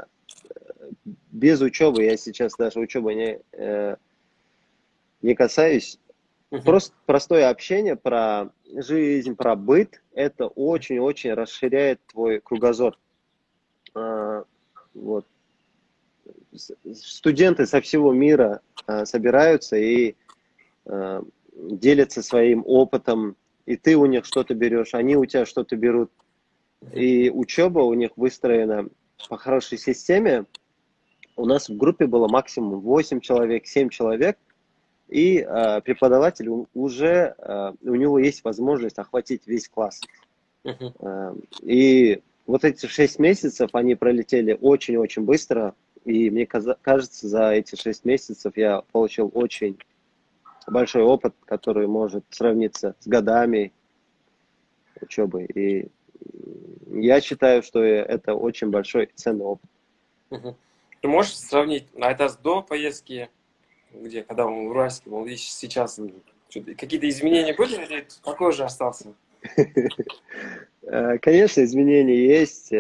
[1.32, 3.96] без учебы, я сейчас даже учебы не, э,
[5.22, 6.00] не касаюсь,
[6.52, 6.64] uh-huh.
[6.64, 12.98] просто простое общение про жизнь, про быт, это очень-очень расширяет твой кругозор.
[13.94, 14.44] А,
[14.94, 15.26] вот.
[16.94, 20.16] Студенты со всего мира а, собираются и
[20.86, 21.22] а,
[21.54, 26.12] делятся своим опытом, и ты у них что-то берешь, они у тебя что-то берут.
[26.94, 28.88] И учеба у них выстроена
[29.30, 30.46] по хорошей системе.
[31.36, 34.38] У нас в группе было максимум 8 человек, 7 человек,
[35.10, 40.02] и э, преподаватель уже, э, у него есть возможность охватить весь класс.
[40.64, 40.94] Uh-huh.
[41.00, 47.76] Э, и вот эти 6 месяцев, они пролетели очень-очень быстро, и мне кажется, за эти
[47.76, 49.78] 6 месяцев я получил очень
[50.68, 53.74] большой опыт, который может сравниться с годами
[55.02, 55.44] учебы.
[55.46, 55.90] И
[56.92, 59.70] я считаю, что это очень большой ценный опыт.
[60.32, 60.56] Угу.
[61.02, 63.30] Ты можешь сравнить, а это до поездки,
[63.92, 66.00] где, когда он в Уральске был, и сейчас
[66.50, 69.14] какие-то изменения были или такой же остался?
[70.88, 72.72] Э, конечно, изменения есть.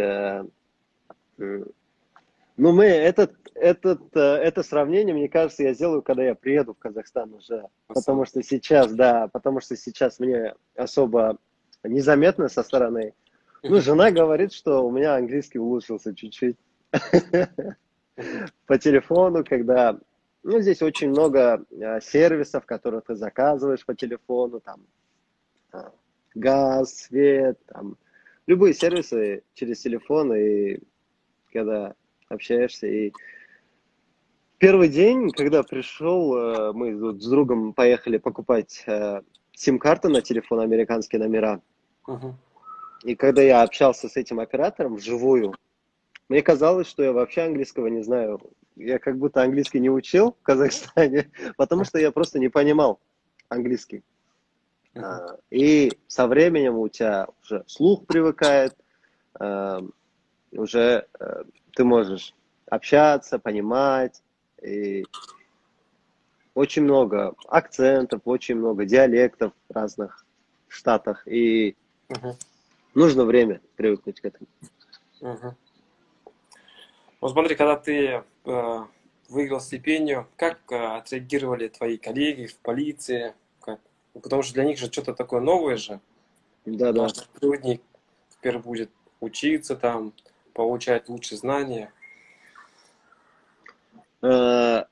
[2.58, 7.34] Ну, мы этот, этот, это сравнение, мне кажется, я сделаю, когда я приеду в Казахстан
[7.34, 7.66] уже.
[7.88, 11.38] Потому что сейчас, да, потому что сейчас мне особо
[11.84, 13.14] незаметно со стороны.
[13.64, 16.58] Ну, жена говорит, что у меня английский улучшился чуть-чуть.
[18.68, 19.98] По телефону, когда...
[20.44, 24.86] Ну, здесь очень много э, сервисов, которые ты заказываешь по телефону, там,
[25.74, 25.90] э,
[26.36, 27.98] газ, свет, там,
[28.46, 30.80] любые сервисы через телефон, и
[31.52, 31.96] когда
[32.30, 32.86] общаешься.
[32.86, 33.12] И
[34.60, 39.22] первый день, когда пришел, э, мы вот с другом поехали покупать э,
[39.54, 41.62] сим-карты на телефон, американские номера.
[42.08, 42.34] Uh-huh.
[43.04, 45.56] И когда я общался с этим оператором вживую,
[46.30, 48.42] мне казалось, что я вообще английского не знаю.
[48.76, 53.00] Я как будто английский не учил в Казахстане, потому что я просто не понимал
[53.50, 54.04] английский.
[54.94, 55.40] Uh-huh.
[55.52, 58.76] И со временем у тебя уже слух привыкает,
[59.40, 59.82] э,
[60.54, 61.08] уже
[61.74, 62.34] ты можешь
[62.70, 64.22] общаться, понимать.
[64.62, 65.06] И
[66.54, 70.26] очень много акцентов, очень много диалектов в разных
[70.68, 71.28] штатах.
[71.28, 71.76] И
[72.10, 72.36] угу.
[72.96, 74.48] нужно время привыкнуть к этому.
[75.22, 75.56] Угу.
[77.26, 78.86] Вот смотри, когда ты э,
[79.30, 83.34] выиграл стипендию, как э, отреагировали твои коллеги в полиции?
[83.62, 83.80] Как?
[84.14, 86.00] Потому что для них же что-то такое новое же.
[86.68, 87.08] Да, да.
[87.40, 87.80] Труднее
[88.30, 90.14] теперь будет учиться там,
[90.54, 91.92] получать лучше знания?
[94.22, 94.84] Э,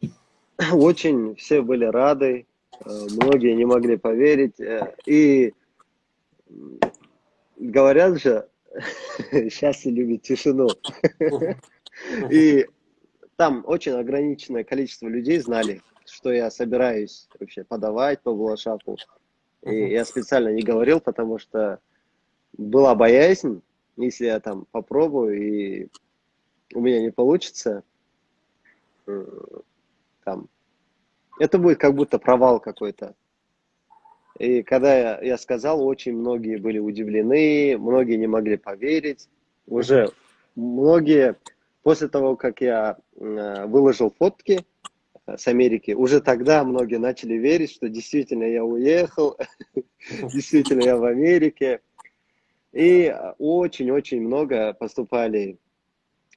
[0.72, 4.58] очень все были рады, э, многие не могли поверить.
[4.60, 5.52] Э, и
[7.58, 8.48] говорят же,
[9.50, 10.68] счастье любит тишину.
[12.30, 12.66] И
[13.36, 18.96] там очень ограниченное количество людей знали, что я собираюсь вообще подавать по Булашаку.
[19.62, 21.80] И я специально не говорил, потому что
[22.56, 23.62] была боязнь,
[23.96, 25.88] если я там попробую и
[26.74, 27.82] у меня не получится,
[29.06, 29.24] э,
[30.24, 30.48] там,
[31.38, 33.14] это будет как будто провал какой-то.
[34.38, 39.28] И когда я, я сказал, очень многие были удивлены, многие не могли поверить.
[39.66, 40.10] Уже
[40.54, 41.36] многие,
[41.82, 44.64] после того, как я э, выложил фотки
[45.26, 49.36] с Америки, уже тогда многие начали верить, что действительно я уехал,
[50.32, 51.80] действительно я в Америке.
[52.72, 55.58] И очень-очень много поступали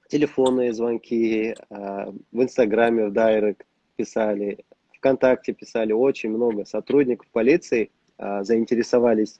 [0.07, 4.59] телефонные звонки, а, в Инстаграме, в Дайрект писали,
[4.99, 9.39] ВКонтакте писали, очень много сотрудников полиции а, заинтересовались.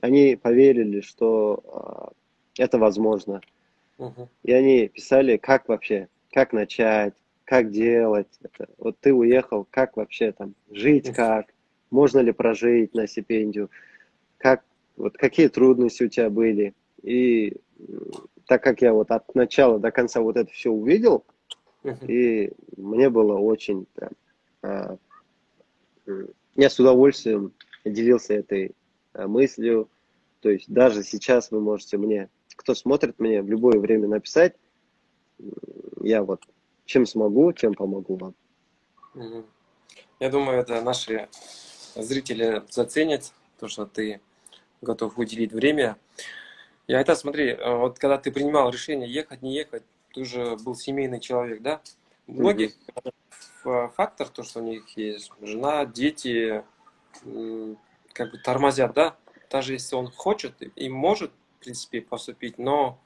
[0.00, 2.12] Они поверили, что а,
[2.58, 3.40] это возможно.
[3.98, 4.28] Uh-huh.
[4.42, 7.14] И они писали, как вообще, как начать,
[7.44, 8.26] как делать.
[8.42, 11.46] Это, вот ты уехал, как вообще там жить, как,
[11.90, 13.70] можно ли прожить на стипендию,
[14.38, 14.64] как
[14.96, 16.74] вот какие трудности у тебя были.
[17.02, 17.56] И
[18.46, 21.24] так как я вот от начала до конца вот это все увидел,
[21.84, 22.06] uh-huh.
[22.08, 24.10] и мне было очень прям,
[26.56, 27.52] я с удовольствием
[27.84, 28.74] делился этой
[29.12, 29.88] а, мыслью.
[30.40, 34.54] То есть даже сейчас вы можете мне, кто смотрит мне, в любое время написать.
[36.02, 36.42] Я вот
[36.84, 38.34] чем смогу, чем помогу вам.
[40.20, 41.28] Я думаю, это наши
[41.94, 44.20] зрители заценят, то, что ты
[44.80, 45.96] готов уделить время.
[46.86, 50.74] И это, смотри, э, вот когда ты принимал решение ехать, не ехать, ты уже был
[50.74, 51.80] семейный человек, да?
[52.26, 53.12] Многих mm-hmm.
[53.96, 56.64] Фактор, то, что у них есть жена, дети,
[58.12, 59.16] как бы тормозят, да?
[59.50, 62.98] Даже если он хочет и может, в принципе, поступить, но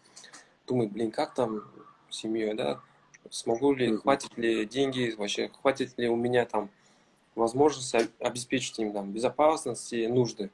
[0.67, 1.63] думает, блин, как там
[2.09, 2.81] семьей, да?
[3.29, 3.99] Смогу ли, mm-hmm.
[3.99, 6.71] хватит ли деньги, вообще, хватит ли у меня там
[7.35, 10.51] возможность обеспечить им там безопасность и нужды.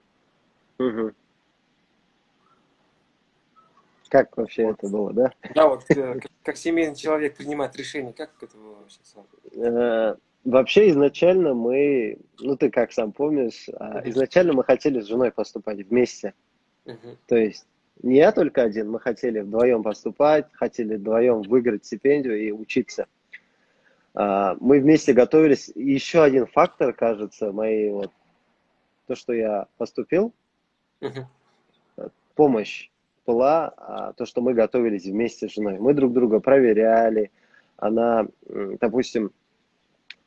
[0.79, 1.13] Угу.
[4.11, 5.33] как вообще это было, да?
[5.55, 9.01] Да, вот э, как, семейный человек принимает решение, как это было вообще?
[9.53, 15.33] Э, вообще изначально мы, ну ты как сам помнишь, а, изначально мы хотели с женой
[15.33, 16.35] поступать вместе.
[16.85, 17.17] Uh-huh.
[17.27, 17.67] То есть
[18.03, 23.07] не я только один, мы хотели вдвоем поступать, хотели вдвоем выиграть стипендию и учиться.
[24.15, 25.73] А, мы вместе готовились.
[25.75, 28.13] Еще один фактор, кажется, моей вот,
[29.09, 30.33] то, что я поступил,
[31.01, 31.27] uh-huh.
[32.37, 32.89] помощь
[33.27, 35.79] была, а, то, что мы готовились вместе с женой.
[35.79, 37.31] Мы друг друга проверяли.
[37.77, 38.27] Она,
[38.81, 39.33] допустим,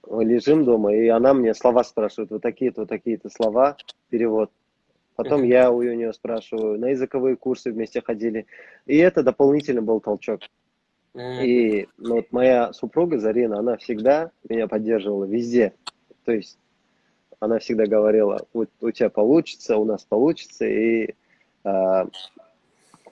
[0.07, 3.77] лежим дома, и она мне слова спрашивает, вот такие-то, вот такие-то слова,
[4.09, 4.51] перевод.
[5.15, 8.45] Потом я у нее спрашиваю, на языковые курсы вместе ходили.
[8.85, 10.41] И это дополнительно был толчок.
[11.13, 15.73] И ну, вот моя супруга Зарина, она всегда меня поддерживала везде.
[16.23, 16.57] То есть
[17.39, 20.65] она всегда говорила, у, у тебя получится, у нас получится.
[20.65, 21.15] И
[21.63, 22.07] а,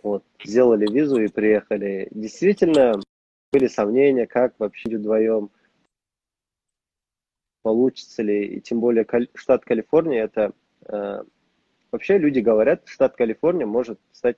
[0.03, 2.07] вот, сделали визу и приехали.
[2.11, 2.99] Действительно,
[3.51, 5.49] были сомнения, как вообще вдвоем
[7.63, 8.45] получится ли.
[8.45, 10.53] И тем более штат Калифорния это
[10.85, 11.25] а,
[11.91, 14.37] Вообще люди говорят, штат Калифорния может стать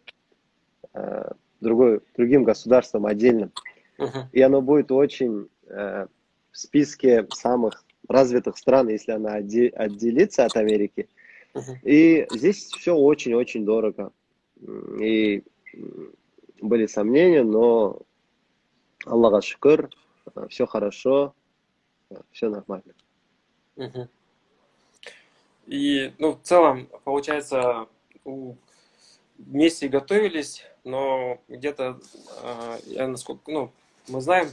[0.94, 3.52] э, другой, другим государством отдельным.
[3.98, 4.26] Uh-huh.
[4.32, 6.08] И оно будет очень э,
[6.52, 11.10] в списке самых развитых стран, если она отде- отделится от Америки.
[11.56, 11.76] Uh-huh.
[11.84, 14.12] И здесь все очень-очень дорого.
[15.00, 15.44] И
[16.62, 18.02] были сомнения, но
[19.06, 19.90] Аллаха шукр,
[20.50, 21.34] все хорошо,
[22.32, 22.94] все нормально.
[23.76, 24.08] Uh-huh.
[25.68, 27.88] И, ну, в целом, получается,
[28.26, 28.56] у...
[29.38, 32.00] вместе готовились, но где-то,
[32.44, 33.72] э, я насколько, ну,
[34.08, 34.50] мы знаем,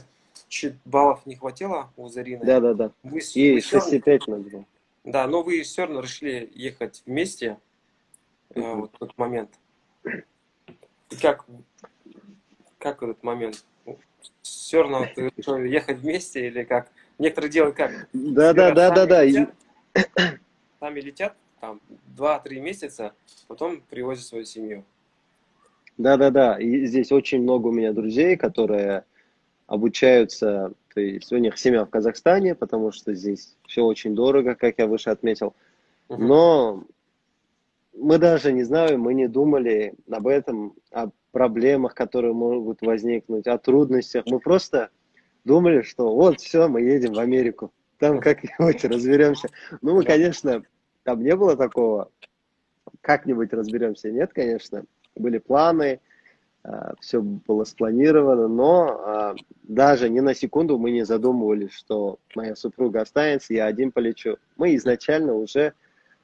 [0.47, 2.45] чуть баллов не хватило у Зарины.
[2.45, 2.91] Да, да, да.
[3.03, 4.65] Вы, и вы 6,5 надо было.
[5.03, 7.57] Да, но вы все равно решили ехать вместе
[8.51, 9.49] э, вот в тот момент.
[11.09, 11.45] И как,
[12.77, 13.63] как этот момент?
[14.41, 16.91] Все равно ты решил ехать вместе или как?
[17.17, 18.07] Некоторые делают как?
[18.13, 19.47] Да, да, да, да, да
[20.79, 21.81] сами летят там
[22.15, 23.13] 2-3 месяца,
[23.47, 24.83] потом привозят свою семью.
[25.97, 29.03] Да-да-да, и здесь очень много у меня друзей, которые
[29.65, 34.77] обучаются, то есть у них семья в Казахстане, потому что здесь все очень дорого, как
[34.77, 35.55] я выше отметил.
[36.09, 36.83] Но
[37.99, 43.57] мы даже не знаем, мы не думали об этом, о проблемах, которые могут возникнуть, о
[43.57, 44.25] трудностях.
[44.27, 44.89] Мы просто
[45.43, 49.49] думали, что вот все, мы едем в Америку там как-нибудь разберемся.
[49.81, 50.63] Ну, мы, конечно,
[51.03, 52.11] там не было такого,
[53.01, 54.11] как-нибудь разберемся.
[54.11, 54.83] Нет, конечно,
[55.15, 55.99] были планы,
[56.63, 62.55] а, все было спланировано, но а, даже ни на секунду мы не задумывались, что моя
[62.55, 64.37] супруга останется, я один полечу.
[64.57, 65.73] Мы изначально уже,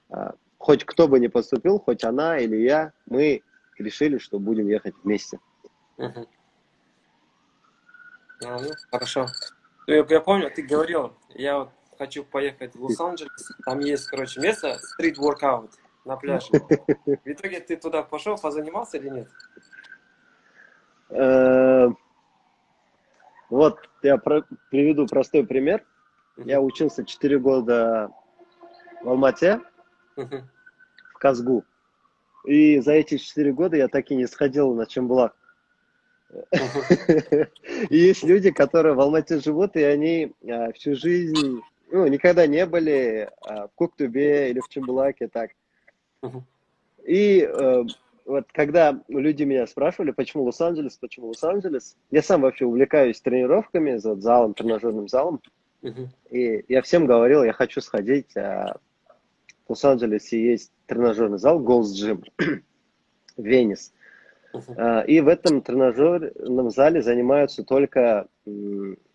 [0.10, 3.44] а, хоть кто бы ни поступил, хоть она или я, мы
[3.78, 5.38] решили, что будем ехать вместе.
[5.98, 6.26] Угу.
[8.44, 8.60] Ну,
[8.90, 9.28] хорошо.
[9.88, 14.40] Ну, я, я помню, ты говорил, я вот хочу поехать в Лос-Анджелес, там есть, короче,
[14.40, 15.72] место, стрит воркаут
[16.06, 16.48] на пляже.
[16.52, 19.30] В итоге ты туда пошел, позанимался или нет?
[21.10, 21.90] Э,
[23.50, 25.86] вот я приведу простой пример.
[26.38, 28.12] Я учился 4 года
[29.02, 29.60] в Алмате,
[31.24, 31.64] Казгу.
[32.46, 35.34] И за эти 4 года я так и не сходил на Чембулак.
[37.90, 41.62] И есть люди, которые в Алмате живут, и они а, всю жизнь,
[41.92, 45.52] ну, никогда не были а, в Куктубе или в Чембулаке, так.
[47.06, 47.84] И э,
[48.26, 54.22] вот когда люди меня спрашивали, почему Лос-Анджелес, почему Лос-Анджелес, я сам вообще увлекаюсь тренировками, вот,
[54.22, 55.42] залом, тренажерным залом,
[56.32, 58.78] и я всем говорил, я хочу сходить, а,
[59.74, 62.24] Лос-Анджелесе есть тренажерный зал Gold's Gym,
[63.38, 63.92] Венес.
[64.54, 65.06] Uh-huh.
[65.08, 68.28] И в этом тренажерном зале занимаются только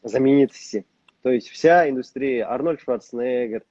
[0.02, 0.84] знаменитости.
[1.22, 3.62] То есть вся индустрия, Арнольд Шварценеггер,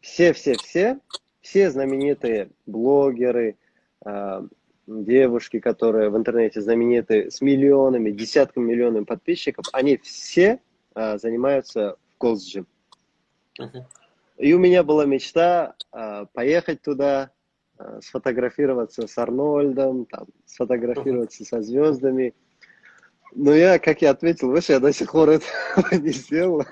[0.00, 0.98] все-все-все,
[1.40, 3.56] все знаменитые блогеры,
[4.86, 10.60] девушки, которые в интернете знамениты с миллионами, десятками миллионов подписчиков, они все
[10.94, 12.64] а, занимаются в Gold's
[13.56, 13.84] Uh-huh.
[14.36, 17.30] И у меня была мечта а, поехать туда,
[17.76, 22.32] Э, сфотографироваться с Арнольдом, там, сфотографироваться со звездами.
[23.32, 25.44] Но я, как я ответил выше, я до сих пор этого
[25.92, 26.64] не сделал,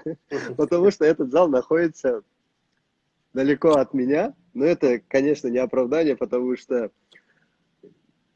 [0.56, 2.22] потому что этот зал находится
[3.32, 4.32] далеко от меня.
[4.54, 6.92] Но это, конечно, не оправдание, потому что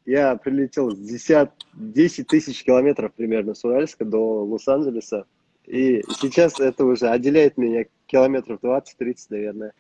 [0.05, 5.24] я прилетел с 10, 10 тысяч километров примерно с Уральска до Лос-Анджелеса.
[5.67, 9.73] И сейчас это уже отделяет меня километров 20-30, наверное.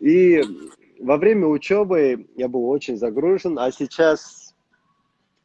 [0.00, 0.42] И
[0.98, 4.54] во время учебы я был очень загружен, а сейчас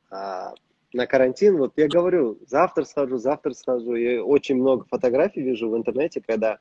[0.10, 0.54] а,
[0.94, 3.96] на карантин, вот я говорю, завтра схожу, завтра схожу.
[3.96, 6.60] Я очень много фотографий вижу в интернете, когда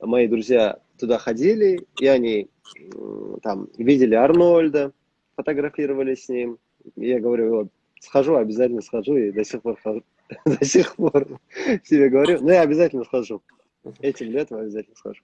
[0.00, 2.48] мои друзья туда ходили, и они
[3.42, 4.92] там видели Арнольда,
[5.36, 6.58] фотографировали с ним.
[6.96, 7.68] И я говорю, вот,
[8.00, 9.78] схожу, обязательно схожу, и до сих пор.
[10.44, 11.40] до сих пор
[11.84, 13.42] себе говорю, ну я обязательно схожу.
[14.00, 15.22] Этим летом обязательно схожу.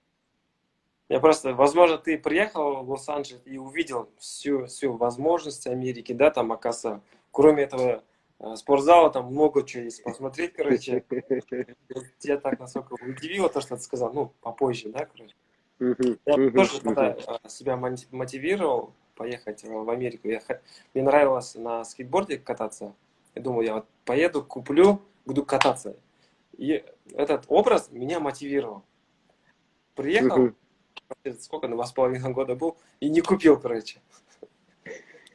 [1.09, 6.51] Я просто, возможно, ты приехал в Лос-Анджелес и увидел всю, всю возможность Америки, да, там,
[6.51, 8.03] оказывается, кроме этого
[8.39, 11.03] э, спортзала, там много чего есть посмотреть, короче.
[12.19, 15.35] Тебя так насколько удивило то, что ты сказал, ну, попозже, да, короче.
[16.25, 20.41] Я тоже когда э, себя мотивировал поехать в Америку, я,
[20.93, 22.95] мне нравилось на скейтборде кататься,
[23.35, 25.95] я думал, я вот поеду, куплю, буду кататься.
[26.57, 28.83] И этот образ меня мотивировал.
[29.95, 30.51] Приехал,
[31.39, 34.01] сколько, на два с половиной года был, и не купил, короче.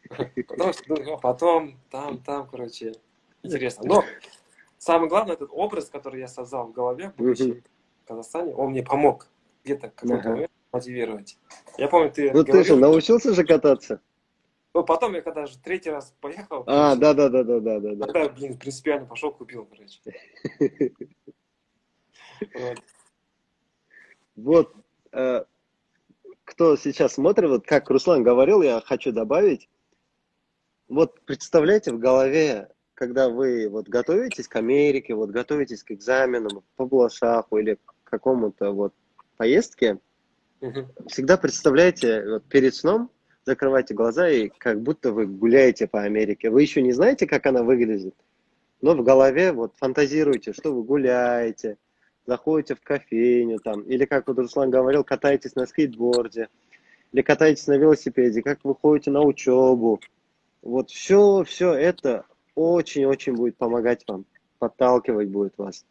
[0.08, 2.94] Потому что, ну, потом, там, там, короче,
[3.42, 3.84] интересно.
[3.84, 4.04] Но
[4.78, 7.62] самое главное, этот образ, который я создал в голове, будучи
[8.04, 9.28] в Казахстане, он мне помог
[9.64, 11.38] где-то какой-то момент мотивировать.
[11.76, 14.00] Я помню, ты Ну ты же научился же кататься?
[14.74, 16.64] Ну, потом я когда же третий раз поехал...
[16.66, 18.06] А, да, да, да, да, да, да.
[18.06, 20.00] Тогда, блин, принципиально пошел, купил, короче.
[24.36, 24.72] Вот.
[25.10, 25.44] Э,
[26.44, 29.68] кто сейчас смотрит, вот как Руслан говорил, я хочу добавить.
[30.86, 36.86] Вот представляете в голове, когда вы вот готовитесь к Америке, вот готовитесь к экзаменам, по
[36.86, 38.94] Блашаху или к какому-то вот
[39.36, 39.98] поездке,
[41.06, 43.10] всегда представляете вот перед сном,
[43.48, 46.50] закрывайте глаза и как будто вы гуляете по Америке.
[46.50, 48.14] Вы еще не знаете, как она выглядит,
[48.82, 51.78] но в голове вот фантазируете, что вы гуляете,
[52.26, 56.48] заходите в кофейню там, или как вот Руслан говорил, катаетесь на скейтборде,
[57.12, 59.98] или катаетесь на велосипеде, как вы ходите на учебу.
[60.60, 64.26] Вот все, все это очень-очень будет помогать вам,
[64.58, 65.86] подталкивать будет вас.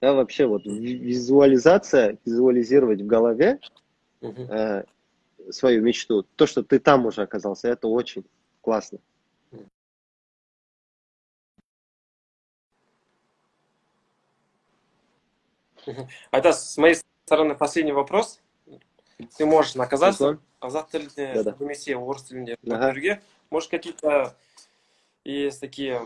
[0.00, 3.58] Да, вообще вот визуализация, визуализировать в голове,
[4.20, 4.86] uh-huh
[5.51, 8.25] свою мечту, то, что ты там уже оказался, это очень
[8.61, 8.99] классно.
[16.31, 18.39] А это с моей стороны последний вопрос.
[19.37, 21.27] Ты можешь на казахском, қазақ тілінде
[21.59, 23.19] немесе орыс тілінде ага.
[23.49, 24.35] может какие-то
[25.23, 26.01] есть такие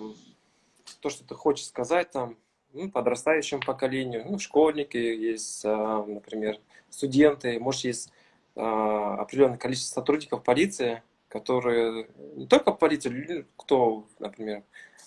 [0.99, 2.37] то что ты хочешь сказать там
[2.73, 8.11] ну, подрастающему поколению ну, школьники есть а, например студенты может есть а,
[8.58, 14.62] определенное количество сотрудников полиции, которые не только полиция, кто, например,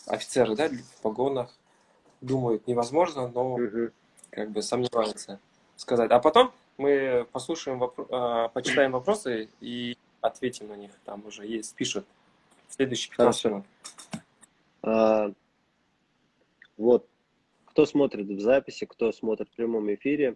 [0.08, 1.54] офицеры, да, в погонах,
[2.22, 3.58] думают невозможно, но
[4.30, 5.40] как бы сомневаются
[5.76, 6.12] сказать.
[6.12, 10.92] А потом мы послушаем, вопро- а, почитаем вопросы и ответим на них.
[11.04, 12.06] Там уже есть, пишут.
[12.70, 13.66] Следующий 15 минут.
[14.84, 15.32] А,
[16.78, 17.06] вот,
[17.66, 20.36] кто смотрит в записи, кто смотрит в прямом эфире,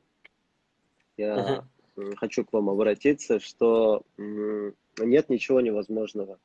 [1.18, 1.64] я uh-huh
[2.17, 6.39] хочу к вам обратиться, что нет ничего невозможного,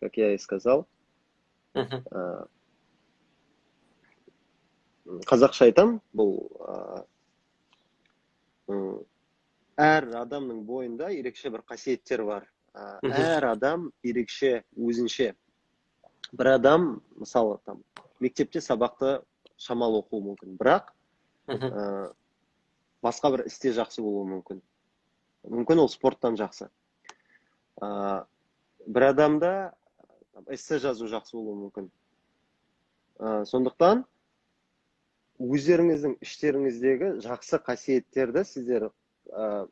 [0.00, 0.86] как я и сказал.
[1.74, 2.46] Uh-huh.
[5.28, 6.30] қазақша айтамын бұл
[9.76, 12.46] әр адамның бойында ерекше бір қасиеттер бар
[13.04, 15.34] әр адам ерекше өзінше
[16.32, 16.88] бір адам
[17.20, 17.82] мысалы там
[18.24, 19.18] мектепте сабақты
[19.60, 20.94] шамалы оқуы мүмкін бірақ
[23.05, 24.61] басқа бір істе жақсы болуы мүмкін.
[25.49, 26.69] Мүмкін ол спорттан жақсы.
[27.81, 27.89] Ә,
[28.87, 29.51] бір адамда
[30.51, 31.89] эссе жазу жақсы болуы мүмкін.
[33.19, 34.03] Ә, сондықтан
[35.39, 39.67] өздеріңіздің іштеріңіздегі жақсы қасиеттерді сіздер ә,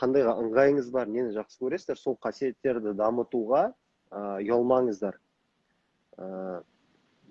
[0.00, 5.20] қандай ыңғайыңыз бар нені жақсы көресіздер сол қасиеттерді дамытуға ә, ұялмаңыздар.
[6.16, 6.62] Ә,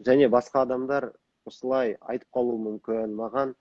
[0.05, 1.11] және басқа адамдар
[1.49, 3.55] осылай айтып қалуы мүмкін маған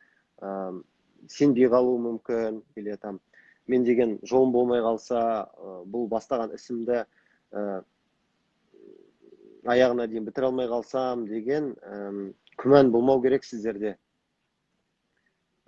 [1.26, 3.20] сенбей қалуы мүмкін или там
[3.68, 5.20] мен деген жолым болмай қалса
[5.92, 7.02] бұл бастаған ісімді
[7.52, 7.64] ә,
[9.68, 13.96] аяғына дейін бітіре алмай қалсам деген ә, күмән болмау керек сіздерде.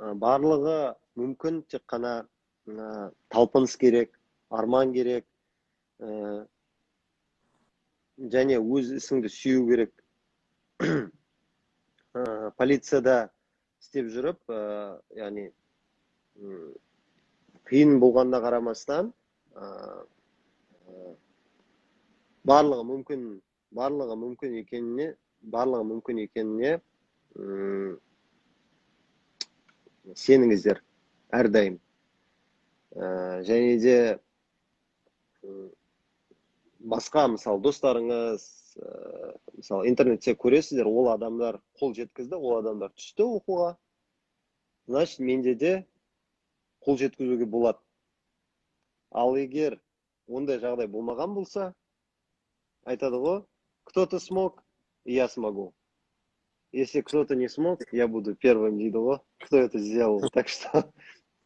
[0.01, 2.14] Ә, барлығы мүмкін тек қана
[2.66, 4.16] ә, талпыныс керек
[4.48, 5.26] арман керек
[6.01, 6.46] ә,
[8.32, 9.92] және өз ісіңді сүю керек.
[12.11, 13.30] Ә, полицияда
[13.81, 14.61] істеп жүріп ә,
[15.18, 15.49] яғни
[17.70, 19.11] қиын болғанына қарамастан
[22.51, 23.26] барлығы мүмкін
[23.76, 25.11] барлығы мүмкін екеніне
[25.55, 26.72] барлығы мүмкін екеніне
[30.24, 30.81] сеніңіздер
[31.41, 31.76] әрдайым
[32.97, 33.97] ә, және де
[36.81, 38.47] басқа мысалы достарыңыз
[38.81, 43.76] ә, мысалы интернетте көресіздер ол адамдар қол жеткізді ол адамдар түсті оқуға.
[44.87, 45.72] Значит менде де
[46.87, 47.78] қол жеткізуге болады.
[49.11, 49.81] Ал егер
[50.28, 51.74] ондай жағдай болмаған болса
[52.87, 53.43] айтады ғой
[53.85, 54.62] кто то смог
[55.05, 55.74] я смогу
[56.72, 60.20] если кто то не смог я буду первым дейді ғой кто это сделал.
[60.33, 60.93] Так что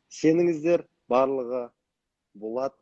[0.08, 1.70] сеніңіздер барлығы
[2.34, 2.76] болады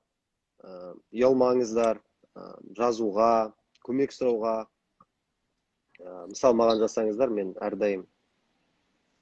[0.62, 2.00] ә, ұялмаңыздар
[2.34, 3.53] ә, жазуға
[3.86, 8.06] көмек сұрауға ә, мысалы маған жасаңыздар мен әрдайым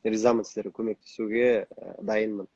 [0.05, 2.49] ризамын сіздерге көмектесуге ә, дайынмын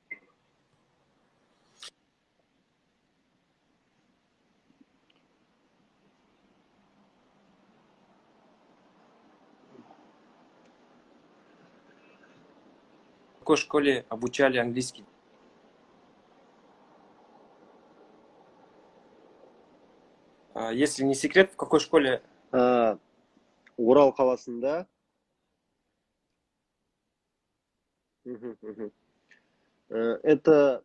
[13.44, 15.04] В школе обучали английский?
[20.73, 22.97] Если не секрет, в какой школе Ә,
[23.77, 24.87] орал қаласында
[28.25, 28.91] Мгм, мгм.
[29.89, 30.83] Э, это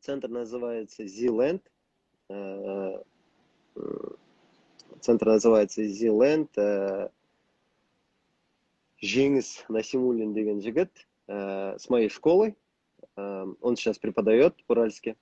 [0.00, 1.62] центр называется Зиленд.
[2.28, 3.02] Э,
[3.76, 4.16] м,
[5.00, 6.50] Центр называется Зиленд.
[6.56, 7.10] Э,
[9.02, 12.54] Жеңіс Насимуллин деген жігіт э, с моей школы.
[13.16, 15.16] Э, Он сейчас преподает в Уральске.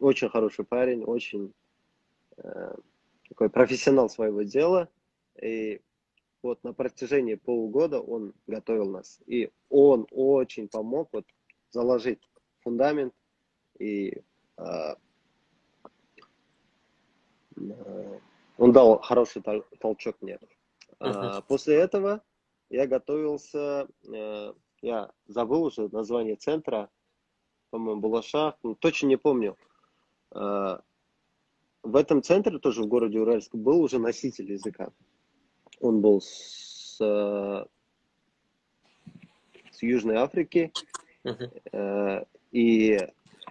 [0.00, 1.52] Очень хороший парень, очень
[2.38, 2.74] э,
[3.28, 4.88] такой профессионал своего дела.
[5.40, 5.80] И
[6.42, 9.20] вот на протяжении полугода он готовил нас.
[9.26, 11.26] И он очень помог вот
[11.70, 12.18] заложить
[12.60, 13.14] фундамент
[13.78, 14.22] и
[14.56, 14.94] э,
[17.56, 18.18] э,
[18.56, 20.38] он дал хороший тол- толчок мне.
[20.98, 21.42] А, Мгм.
[21.46, 22.22] После этого
[22.70, 26.88] я готовился, э, я забыл уже название центра,
[27.70, 29.56] по-моему, Балашах, ну, точно не помню.
[30.32, 30.80] А,
[31.82, 34.90] В этом центре, тоже в городе Уральск, был уже носитель языка.
[35.80, 37.64] Он был с, э,
[39.70, 40.72] с Южной Африки,
[41.72, 42.98] э, и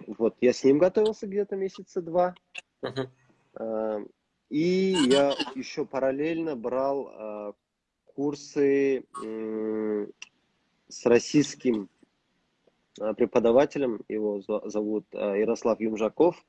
[0.08, 2.36] вот я с ним готовился где-то месяца два.
[3.56, 4.06] Э,
[4.50, 7.54] И я еще параллельно брал э,
[8.16, 9.04] курсы
[10.88, 11.88] с российским
[13.00, 16.44] э, преподавателем, его зо- зовут э, Ярослав Юмжаков.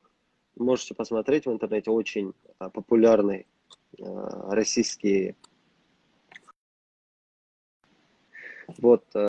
[0.57, 3.47] Можете посмотреть в интернете, очень популярный
[3.99, 4.05] э,
[4.51, 5.37] российский.
[8.79, 9.29] Вот э,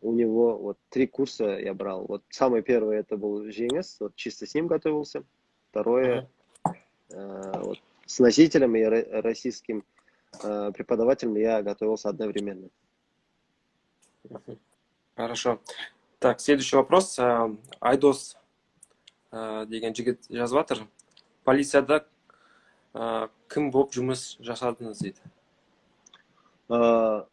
[0.00, 2.06] у него вот три курса я брал.
[2.06, 5.24] Вот самый первый это был Женис, вот чисто с ним готовился.
[5.70, 6.28] Второе
[7.10, 9.84] э, вот, с носителем и ро- российским
[10.42, 12.68] э, преподавателем я готовился одновременно.
[15.14, 15.60] Хорошо.
[16.22, 17.18] Так, следующий вопрос.
[17.18, 17.50] А,
[17.80, 18.36] Айдос
[19.32, 20.82] а, деген жігіт жазып жатыр.
[21.42, 22.04] Полицияда
[22.94, 25.18] а, кім болып жұмыс жасадыңыз дейді.
[26.70, 27.26] Э,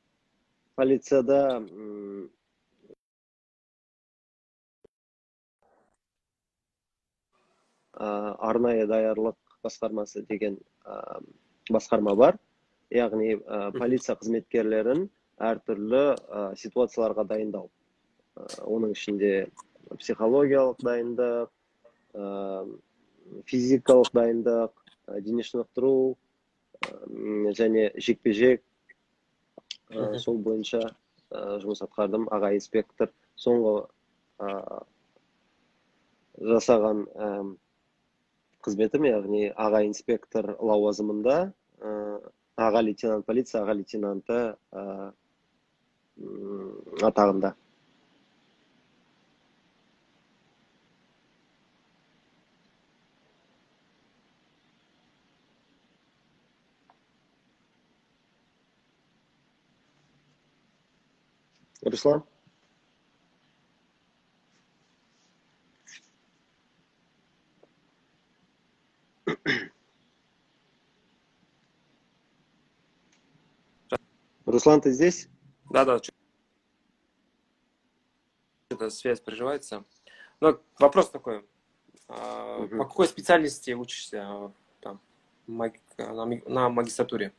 [0.73, 2.25] полицияда э,
[7.93, 10.99] арнайы даярлық басқармасы деген э,
[11.69, 12.41] басқарма бар
[12.89, 17.78] яғни э, полиция қызметкерлерін әртүрлі э, ситуацияларға дайындау Э,
[18.65, 19.31] оның ішінде
[19.97, 21.49] психологиялық дайындық
[22.13, 22.65] э,
[23.49, 24.73] физикалық дайындық
[25.07, 28.63] э, дене шынықтыру э, м, және жекпе жек
[30.21, 32.27] сол бойынша э, жұмыс атқардым.
[32.29, 33.09] Аға инспектор
[33.41, 33.87] соңғы
[34.45, 34.81] э,
[36.53, 37.29] жасаған э,
[38.65, 41.37] қызметім яғни аға инспектор лауазымында
[41.81, 42.19] э,
[42.59, 44.85] аға лейтенант полиция аға лейтенанты э,
[46.19, 46.77] м,
[47.09, 47.55] атағында.
[61.81, 62.23] Руслан
[74.45, 75.27] руслан ты здесь
[75.69, 75.99] Да-да,
[78.69, 79.83] что-то связь прерывается.
[80.39, 81.45] Но вопрос такой.
[82.07, 82.77] Мгм.
[82.77, 84.99] По какой специальности учишься а, там,
[85.47, 87.33] на магистратуре?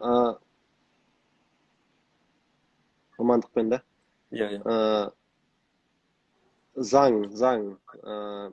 [0.00, 0.38] А,
[3.24, 3.80] мамандықпен да
[4.34, 4.50] я.
[4.64, 5.10] Э,
[6.76, 7.66] заң заң
[8.02, 8.50] э,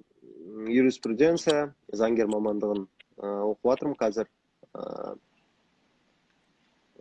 [0.71, 2.87] юриспруденция заңгер мамандығын
[3.21, 5.13] оқып жатырмын қазір э,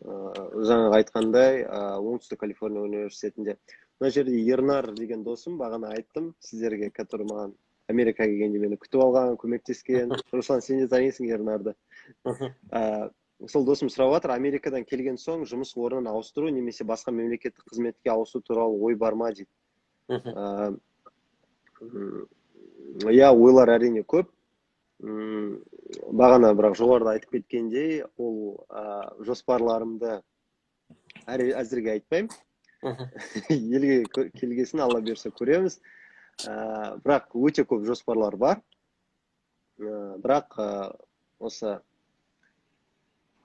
[0.00, 3.58] жаңағы айтқандай оңтүстік калифорния университетінде
[4.00, 7.52] мына жерде ернар деген досым бағана айттым сіздерге который маған
[7.92, 11.74] америкаға келгенде мені күтіп алған көмектескен руслан сен де танисың ернарды
[13.48, 18.40] сол досым сұрап жатыр америкадан келген соң жұмыс орнын ауыстыру немесе басқа мемлекеттік қызметке ауысу
[18.44, 19.48] туралы ой бар ма дейді.
[23.08, 24.28] Иә ойлар әрине көп.
[25.00, 25.62] М
[26.12, 30.20] бағана бірақ жоғарыда айтып кеткендей ол ә, жоспарларымды
[31.26, 32.30] әзірге айтпаймын.
[33.48, 34.04] Елге
[34.36, 35.80] келгесін алла бұйырса көреміз.
[36.44, 38.60] Ә, бірақ өте көп жоспарлар бар.
[39.80, 40.68] Ә, бірақ ә,
[41.40, 41.78] осы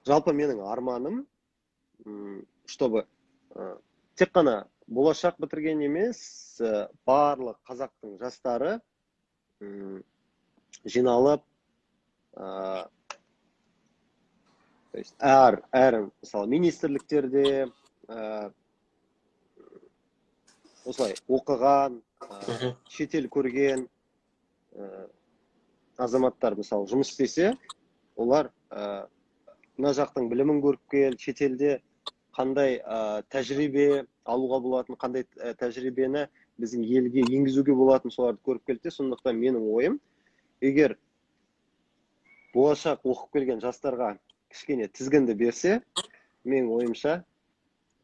[0.06, 1.24] жалпы менің арманым
[2.66, 3.06] чтобы
[3.54, 3.76] ә,
[4.18, 6.20] тек қана болашақ бітірген емес
[6.60, 8.76] ә, барлық қазақтың жастары
[10.84, 11.42] жиналып
[12.36, 12.86] ә,
[14.92, 18.52] то есть әр әр мысалы министрліктерде ә,
[20.86, 23.88] осылай оқыған ә, шетел көрген
[24.76, 25.08] ә,
[25.98, 27.56] азаматтар мысалы жұмыс істесе
[28.16, 29.06] олар ә,
[29.78, 31.80] мына жақтың білімін көріп кел шетелде
[32.36, 35.26] қандай ә, тәжірибе алуға болатын қандай
[35.60, 36.26] тәжірибені
[36.60, 39.98] біздің елге енгізуге болатын соларды көріп келді сондықтан менің ойым
[40.60, 40.96] егер
[42.54, 44.16] болашақ оқып келген жастарға
[44.52, 45.80] кішкене тізгінді берсе
[46.44, 47.18] менің ойымша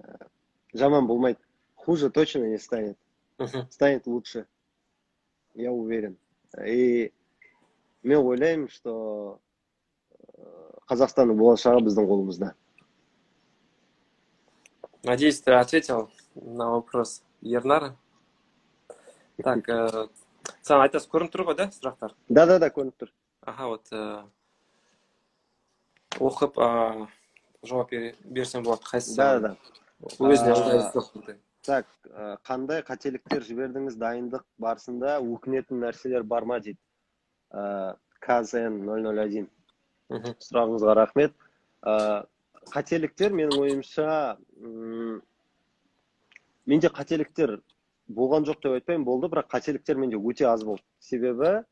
[0.03, 0.27] ә,
[0.75, 1.39] жаман болмайды.
[1.75, 2.99] Хуже точно не станет.
[3.71, 4.47] Станет лучше
[5.55, 6.17] я уверен.
[6.65, 7.13] И
[8.03, 9.41] мен ойлаймын что
[10.91, 12.53] қазақстанның болашағы біздің қолымызда.
[15.05, 17.97] Надеюсь ты ответил на вопрос ернара.
[19.43, 20.09] Так ә,
[20.63, 23.11] саған айтасың көрініп тұр ғой да сұрақтар да да да көрініп тұр
[23.49, 24.03] аха вот ә,
[26.21, 27.09] оқып ә,
[27.67, 29.57] жауап берсем болады қайсысы да да
[30.19, 31.87] өзіне так
[32.47, 36.81] қандай қателіктер жібердіңіз дайындық барысында өкінетін нәрселер бар ма дейді?
[38.23, 39.47] Кзн нөл нөл один.
[40.21, 41.35] Сұрағыңызға рахмет.
[42.73, 44.37] Қателіктер менің ойымша
[46.67, 47.59] менде қателіктер
[48.09, 50.83] болған жоқ деп айтпаймын болды бірақ қателіктер менде өте аз болды.
[51.01, 51.63] Себебі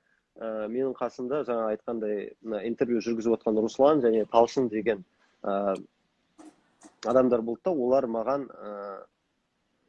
[0.41, 5.05] ә, менің қасымда жаңа айтқандай мына интервью жүргізіп отқан руслан және талшын деген
[5.43, 5.77] ә,
[7.07, 9.05] адамдар болды да олар маған ә,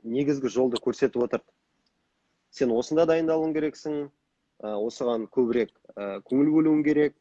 [0.03, 1.47] негізгі жолды көрсетіп отырды
[2.51, 3.97] сен осында дайындалуың керексің
[4.61, 7.15] ә, осыған көбірек ә, көңіл бөлуің керек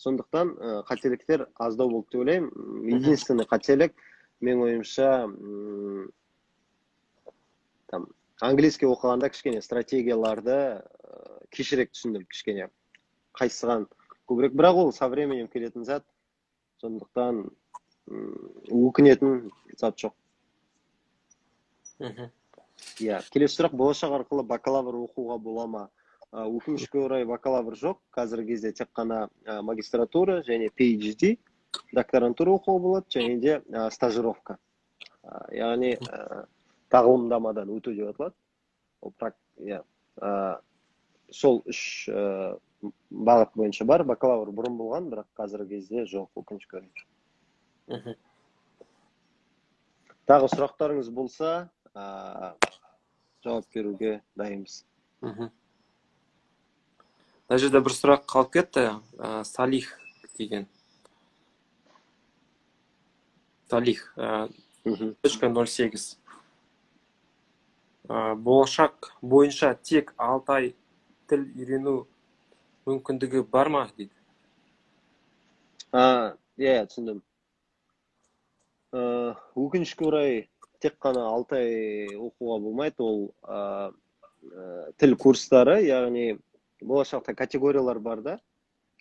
[0.00, 2.50] сондықтан ә, қателіктер аздау болды деп ойлаймын.
[2.90, 3.94] Единственный қателік
[4.40, 5.10] менің ойымша
[7.90, 8.08] там
[8.40, 10.82] английский оқығанда кішкене стратегияларды
[11.54, 12.68] кешірек түсіндім кішкене.
[13.38, 13.86] Қайсыған
[14.28, 14.54] көбірек.
[14.54, 16.04] Бірақ ол со временем келетін зат.
[16.82, 17.44] Сондықтан
[18.10, 20.14] өкінетін зат жоқ.
[22.98, 25.84] Иә келесі сұрақ болашақ арқылы бакалавр оқуға бола ма?
[26.34, 28.00] Өкінішке орай бакалавр жоқ.
[28.14, 29.28] Қазіргі кезде тек қана
[29.62, 31.38] магистратура және phd
[31.94, 33.62] докторантура оқуға болады және де
[33.94, 34.58] стажировка.
[35.54, 35.94] Яғни
[36.90, 38.34] тағылымдамадан өту деп аталады.
[39.00, 39.12] Ол
[39.62, 39.82] иә
[41.30, 42.08] сол үш
[43.10, 44.04] бағыт бойынша бар.
[44.04, 48.16] Бакалавр бұрын болған бірақ қазіргі кезде жоқ өкінішке орай.
[50.26, 51.68] Тағы сұрақтарыңыз болса
[53.44, 54.84] жауап беруге дайынбыз.
[57.48, 58.84] Мына жерде бір сұрақ қалып кетті.
[59.44, 59.90] Салих
[60.38, 60.66] деген.
[63.70, 64.14] Салих
[65.22, 66.18] точка ноль сегіз.
[68.08, 70.74] Болашақ бойынша тек алты ай
[71.28, 72.06] тіл үйрену
[72.84, 74.12] мүмкіндігі бар ма дейді?
[75.94, 77.22] Иә түсіндім.
[78.92, 80.48] Өкінішке орай
[80.84, 83.00] тек қана алты ай оқуға болмайды.
[83.00, 83.32] Ол
[85.00, 86.36] тіл курстары яғни
[86.80, 88.38] болашақта категориялар бар да.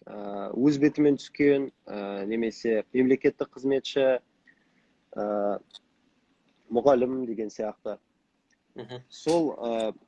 [0.05, 1.69] Өз бетімен түскен
[2.28, 4.19] немесе мемлекеттік қызметші
[6.74, 7.97] мұғалім деген сияқты.
[9.09, 9.53] Сол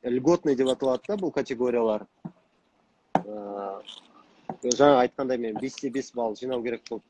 [0.04, 2.08] льготный деп аталады да бұл категориялар.
[4.66, 7.06] Жаңа айтқандай мен бес те бес балл жинау керек болды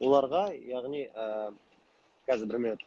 [0.00, 1.08] оларға яғни
[2.28, 2.80] қазір бір минут.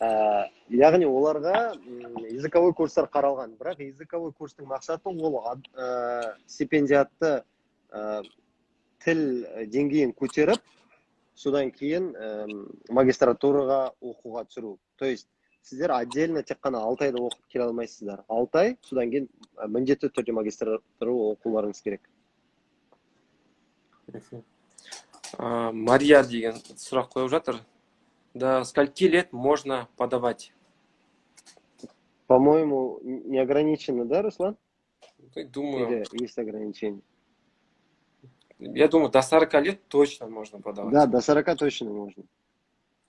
[0.00, 1.74] Яғни оларға
[2.28, 3.56] языковой курстар қаралған.
[3.60, 5.38] Бірақ языковой курстың мақсаты ол
[6.46, 7.42] стипендиатты
[9.04, 9.22] тіл
[9.72, 10.60] деңгейін көтеріп
[11.36, 12.12] содан кейін
[12.90, 14.78] магистратураға оқуға түсіру.
[14.96, 15.28] То есть
[15.62, 18.22] сіздер отдельно тек қана алты айда оқып келе алмайсыздар.
[18.28, 19.28] Алты ай содан кейін
[19.66, 22.02] міндетті түрде магистратура оқуларыңыз керек.
[25.38, 27.58] А, мария деген сұрақ қойып жатыр.
[28.36, 30.52] До скольки лет можно подавать
[32.26, 34.56] По-моему, не ограничено, да, Руслан?
[35.34, 37.02] Думаю Или есть ограничения?
[38.58, 42.24] я думаю до 40 лет точно можно подавать Да, до 40 точно можно.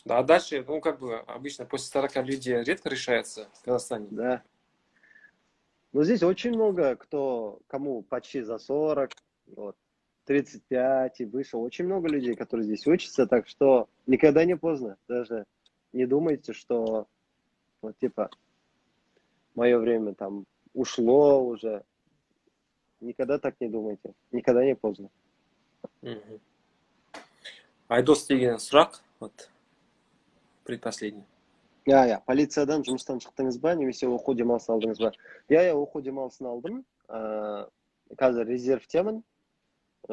[0.05, 4.07] Да, а дальше, ну, как бы, обычно после 40 люди редко решается в Казахстане.
[4.11, 4.43] Да.
[5.91, 9.11] Но здесь очень много кто, кому почти за 40,
[9.47, 9.75] вот,
[10.27, 11.57] 35 и выше.
[11.57, 14.97] Очень много людей, которые здесь учатся, так что никогда не поздно.
[15.07, 15.45] Даже
[15.93, 17.07] не думайте, что,
[17.81, 18.29] вот, типа,
[19.55, 21.83] мое время там ушло уже.
[22.99, 24.13] Никогда так не думайте.
[24.31, 25.09] Никогда не поздно.
[27.87, 29.49] Айдос деген сұрақ вот
[30.67, 31.23] предпоследний
[31.87, 35.13] иә иә полициядан жұмыстан шықтыңыз ба немесе оқу демалысын алдыңыз ба
[35.47, 39.21] иә иә оқу демалысын алдым ыыы қазір резервтемін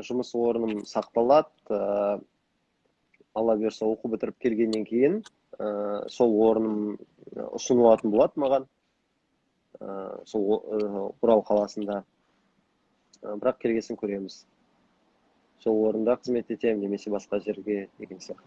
[0.03, 2.22] жұмыс орным сақталады ыыы
[3.34, 5.20] алла бұйырса оқу бітіріп келгеннен кейін
[5.59, 6.99] ыыы сол орным
[7.34, 8.66] ұсынылатын болады маған
[9.80, 12.03] ыыы сол орал қаласында.
[13.22, 14.45] Ы, бірақ келгесін көреміз.
[15.62, 18.45] Сол орында қызмет етемін немесе басқа жерге деген сияқты.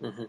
[0.00, 0.28] Мхм.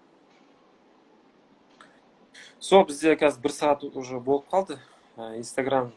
[2.60, 4.80] Сол бізде қазір бір сағат уже болып қалды.
[5.18, 5.92] Ә, инстаграм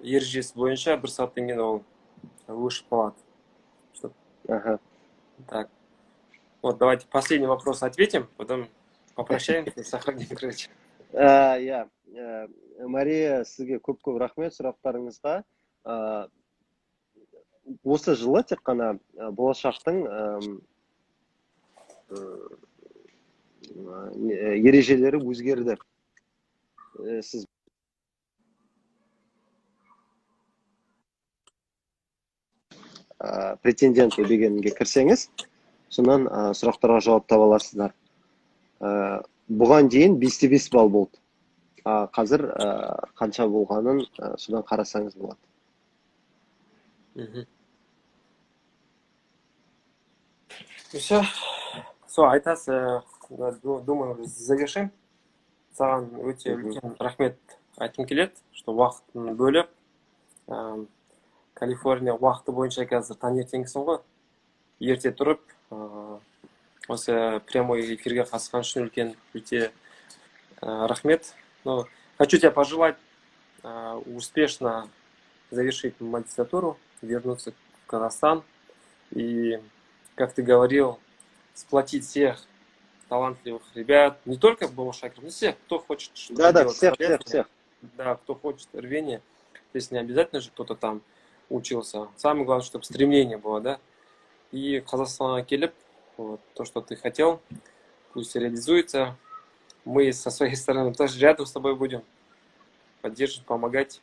[0.00, 1.82] ережесі бойынша бір сағаттан кейін ол
[2.48, 3.23] өшіп қалады.
[4.47, 4.79] аха
[5.47, 5.69] так
[6.61, 8.67] вот давайте последний вопрос ответим потом
[9.15, 10.69] попрощаемся сохраним короче
[11.11, 12.49] Ә, иә ә,
[12.87, 15.43] мария сізге көп көп рахмет сұрақтарыңызға
[15.85, 16.27] Ә,
[17.83, 20.61] осы жылы тек қана ә, болашақтың әм,
[22.09, 22.57] ы,
[24.15, 25.77] не- ережелері өзгерді
[26.99, 27.45] Ә, сіз
[33.24, 35.28] ә, претендент дегенге кірсеңіз
[35.88, 37.94] содан ә, сұрақтарға жауап таба аласыздар
[38.84, 41.16] Ә, бұған дейін бесте бес балл болды.
[41.84, 42.66] А қазір ә,
[43.16, 45.40] қанша болғанын ә, содан қарасаңыз болады.
[50.90, 51.22] Все
[52.08, 53.02] сол айтасыз
[53.62, 54.90] ду- думаю завершим.
[55.78, 57.38] Саған өте үлкен рахмет
[57.78, 59.70] айтқым келеді что уақытын бөліп
[60.46, 60.86] ә,
[61.53, 63.99] калифорния уақыты бойынша қазір таңертеңгісің ғой
[64.79, 65.41] ерте тұрып
[65.71, 66.19] ә,
[66.87, 69.71] осы прямой эфирге қатысқан үшін үлкен өте
[70.61, 71.33] ә, рахмет
[71.65, 71.85] ну
[72.17, 72.97] хочу тебе пожелать
[73.63, 74.87] ә, успешно
[75.51, 77.51] завершить магистратуру вернуться
[77.83, 78.43] в Казахстан
[79.11, 79.59] и,
[80.15, 80.99] как ты говорил,
[81.53, 82.43] сплотить всех
[83.07, 86.97] талантливых ребят, не только Баушакер, но всех, кто хочет что-то да да делать всех всех
[86.97, 87.25] полезное.
[87.25, 87.49] всех
[87.97, 89.21] Да, кто хочет рвения.
[89.53, 91.01] То есть не обязательно же кто-то там
[91.48, 92.08] учился.
[92.16, 93.78] Самое главное, чтобы стремление было, да.
[94.52, 95.72] И Казахстан келіп,
[96.16, 97.40] вот, то, что ты хотел,
[98.12, 99.16] пусть реализуется.
[99.84, 102.02] Мы со своей стороны тоже рядом с тобой будем
[103.02, 104.00] поддерживать, помогать.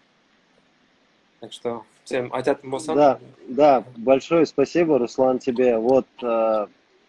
[1.39, 5.77] Так что всем айтатын болсам, Да, да, большое спасибо, Руслан, тебе.
[5.77, 6.67] Вот э,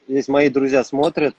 [0.09, 1.37] здесь мои друзья смотрят.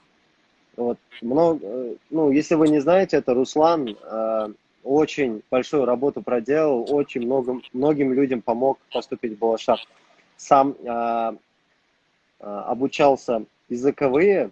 [0.76, 4.48] Вот много, э, ну, если вы не знаете, это Руслан э,
[4.84, 9.80] очень большую работу проделал, очень много, многим людям помог поступить в Балашах.
[10.36, 11.32] Сам э,
[12.38, 14.50] обучался языковые.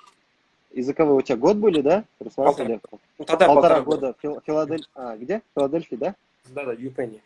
[0.72, 2.80] Языковые у тебя год были, да, Руслан Полтора.
[3.18, 4.14] Ну, тогда полтора, года.
[4.18, 5.41] в Фил- Филадель- А, где?
[5.41, 6.14] В Филадельфии, да?
[6.47, 7.20] Да, да, Юпенни.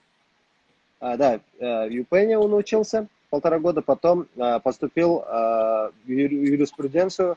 [0.98, 7.36] А, да, э, в Юпене он учился полтора года, потом э, поступил в юриспруденцию,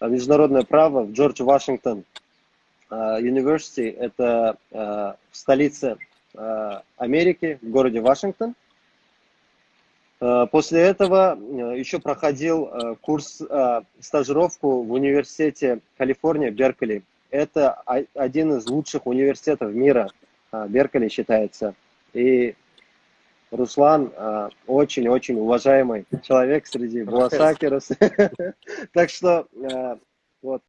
[0.00, 2.04] э, международное право в Джордж Вашингтон
[3.20, 3.96] University.
[3.96, 5.96] Это э, в столице
[6.34, 8.54] э, Америки, в городе Вашингтон.
[10.52, 11.36] После этого
[11.74, 13.42] еще проходил курс,
[14.00, 17.02] стажировку в университете Калифорния, Беркли.
[17.30, 17.72] Это
[18.14, 20.08] один из лучших университетов мира.
[20.68, 21.74] Беркли считается.
[22.14, 22.54] И
[23.50, 24.12] Руслан
[24.66, 27.84] очень-очень уважаемый человек среди Бласакеров.
[28.94, 29.46] Так что
[30.40, 30.62] вот